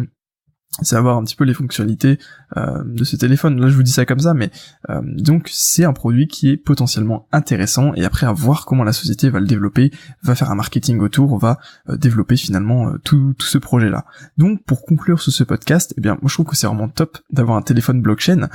savoir 0.83 1.17
un 1.17 1.25
petit 1.25 1.37
peu 1.37 1.45
les 1.45 1.55
fonctionnalités 1.55 2.19
euh, 2.57 2.83
de 2.85 3.05
ce 3.05 3.17
téléphone. 3.17 3.61
Là, 3.61 3.69
je 3.69 3.75
vous 3.75 3.83
dis 3.83 3.93
ça 3.93 4.05
comme 4.05 4.21
ça, 4.21 4.35
mais 4.35 4.51
euh, 4.91 5.01
donc 5.03 5.49
c'est 5.51 5.85
un 5.85 5.93
produit 5.93 6.29
qui 6.29 6.51
est 6.51 6.57
potentiellement 6.57 7.27
intéressant 7.33 7.95
et 7.95 8.05
après 8.05 8.27
à 8.27 8.33
voir 8.33 8.67
comment 8.67 8.85
la 8.85 8.93
société 8.93 9.31
va 9.31 9.41
le 9.41 9.47
développer, 9.47 9.91
va 10.23 10.35
faire 10.35 10.51
un 10.51 10.55
marketing 10.55 11.01
autour, 11.01 11.39
va 11.39 11.59
euh, 11.89 11.97
développer 11.97 12.37
finalement 12.37 12.93
tout, 13.05 13.35
tout, 13.39 13.47
ce 13.47 13.59
projet-là. 13.59 14.05
Donc 14.37 14.63
pour 14.65 14.85
conclure 14.85 15.21
sur 15.21 15.33
ce 15.33 15.45
podcast, 15.45 15.95
eh 15.97 16.01
bien 16.01 16.19
moi 16.21 16.29
je 16.29 16.35
trouve 16.35 16.47
que 16.47 16.57
c'est 16.57 16.67
vraiment 16.67 16.89
top 16.89 17.19
d'avoir 17.31 17.57
un 17.57 17.63
téléphone 17.63 18.03
blockchain, 18.03 18.49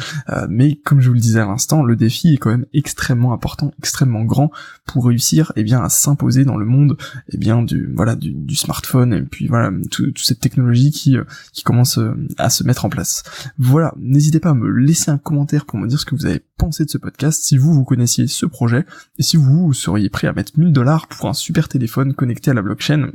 mais 0.49 0.75
comme 0.75 1.01
je 1.01 1.07
vous 1.07 1.13
le 1.13 1.19
disais 1.19 1.39
à 1.39 1.45
l'instant, 1.45 1.83
le 1.83 1.95
défi 1.95 2.33
est 2.33 2.37
quand 2.37 2.51
même 2.51 2.65
extrêmement 2.73 3.33
important, 3.33 3.71
extrêmement 3.77 4.23
grand 4.23 4.51
pour 4.85 5.05
réussir 5.05 5.51
eh 5.55 5.63
bien 5.63 5.81
à 5.81 5.89
s'imposer 5.89 6.45
dans 6.45 6.57
le 6.57 6.65
monde 6.65 6.97
eh 7.29 7.37
bien 7.37 7.63
du 7.63 7.91
voilà 7.95 8.15
du 8.15 8.55
smartphone 8.55 9.13
et 9.13 9.21
puis 9.21 9.47
voilà 9.47 9.71
toute 9.89 10.19
cette 10.19 10.39
technologie 10.39 10.91
qui 10.91 11.17
qui 11.53 11.63
commence 11.63 11.99
à 12.37 12.49
se 12.49 12.63
mettre 12.63 12.85
en 12.85 12.89
place. 12.89 13.23
Voilà, 13.57 13.93
n'hésitez 13.97 14.39
pas 14.39 14.51
à 14.51 14.53
me 14.53 14.69
laisser 14.69 15.11
un 15.11 15.17
commentaire 15.17 15.65
pour 15.65 15.79
me 15.79 15.87
dire 15.87 15.99
ce 15.99 16.05
que 16.05 16.15
vous 16.15 16.25
avez 16.25 16.41
pensé 16.57 16.85
de 16.85 16.89
ce 16.89 16.97
podcast, 16.97 17.43
si 17.43 17.57
vous, 17.57 17.73
vous 17.73 17.83
connaissiez 17.83 18.27
ce 18.27 18.45
projet, 18.45 18.85
et 19.17 19.23
si 19.23 19.37
vous, 19.37 19.73
seriez 19.73 20.09
prêt 20.09 20.27
à 20.27 20.33
mettre 20.33 20.53
1000 20.57 20.71
dollars 20.71 21.07
pour 21.07 21.29
un 21.29 21.33
super 21.33 21.67
téléphone 21.67 22.13
connecté 22.13 22.51
à 22.51 22.53
la 22.53 22.61
blockchain 22.61 23.11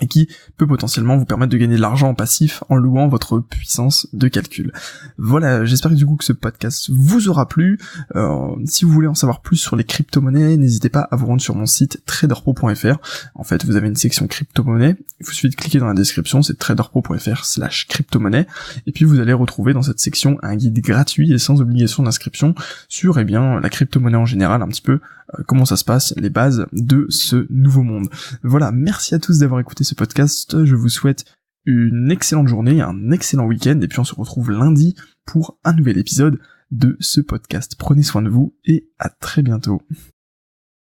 et 0.00 0.06
qui 0.06 0.28
peut 0.56 0.66
potentiellement 0.66 1.16
vous 1.16 1.24
permettre 1.24 1.52
de 1.52 1.56
gagner 1.56 1.76
de 1.76 1.80
l'argent 1.80 2.08
en 2.08 2.14
passif 2.14 2.62
en 2.68 2.76
louant 2.76 3.08
votre 3.08 3.40
puissance 3.40 4.08
de 4.12 4.28
calcul. 4.28 4.72
Voilà, 5.18 5.64
j'espère 5.64 5.92
du 5.92 6.06
coup 6.06 6.16
que 6.16 6.24
ce 6.24 6.32
podcast 6.32 6.90
vous 6.90 7.28
aura 7.28 7.48
plu. 7.48 7.78
Euh, 8.16 8.54
si 8.64 8.84
vous 8.84 8.92
voulez 8.92 9.08
en 9.08 9.14
savoir 9.14 9.40
plus 9.40 9.56
sur 9.56 9.76
les 9.76 9.84
crypto-monnaies, 9.84 10.56
n'hésitez 10.56 10.88
pas 10.88 11.00
à 11.10 11.16
vous 11.16 11.26
rendre 11.26 11.40
sur 11.40 11.54
mon 11.54 11.66
site 11.66 12.02
traderpro.fr. 12.06 12.98
En 13.34 13.44
fait, 13.44 13.64
vous 13.64 13.76
avez 13.76 13.88
une 13.88 13.96
section 13.96 14.26
crypto-monnaie, 14.26 14.96
il 15.20 15.26
vous 15.26 15.32
suffit 15.32 15.48
de 15.48 15.54
cliquer 15.54 15.78
dans 15.78 15.86
la 15.86 15.94
description, 15.94 16.42
c'est 16.42 16.58
traderpro.fr 16.58 17.44
slash 17.44 17.86
crypto-monnaie, 17.88 18.46
et 18.86 18.92
puis 18.92 19.04
vous 19.04 19.20
allez 19.20 19.32
retrouver 19.32 19.72
dans 19.72 19.82
cette 19.82 20.00
section 20.00 20.38
un 20.42 20.56
guide 20.56 20.80
gratuit 20.80 21.32
et 21.32 21.38
sans 21.38 21.60
obligation 21.60 22.02
d'inscription 22.02 22.54
sur 22.88 23.18
eh 23.18 23.24
bien 23.24 23.60
la 23.60 23.68
crypto-monnaie 23.68 24.16
en 24.16 24.26
général, 24.26 24.62
un 24.62 24.68
petit 24.68 24.82
peu 24.82 25.00
comment 25.46 25.64
ça 25.64 25.76
se 25.76 25.84
passe, 25.84 26.14
les 26.16 26.30
bases 26.30 26.66
de 26.72 27.06
ce 27.08 27.46
nouveau 27.50 27.82
monde. 27.82 28.08
Voilà, 28.42 28.72
merci 28.72 29.14
à 29.14 29.18
tous 29.18 29.38
d'avoir 29.38 29.60
écouté 29.60 29.84
ce 29.84 29.94
podcast, 29.94 30.64
je 30.64 30.74
vous 30.74 30.88
souhaite 30.88 31.24
une 31.64 32.10
excellente 32.10 32.48
journée, 32.48 32.80
un 32.80 33.10
excellent 33.10 33.46
week-end, 33.46 33.80
et 33.82 33.88
puis 33.88 34.00
on 34.00 34.04
se 34.04 34.14
retrouve 34.14 34.50
lundi 34.50 34.94
pour 35.26 35.58
un 35.64 35.74
nouvel 35.74 35.98
épisode 35.98 36.38
de 36.70 36.96
ce 37.00 37.20
podcast. 37.20 37.76
Prenez 37.78 38.02
soin 38.02 38.22
de 38.22 38.30
vous 38.30 38.54
et 38.64 38.88
à 38.98 39.10
très 39.10 39.42
bientôt. 39.42 39.82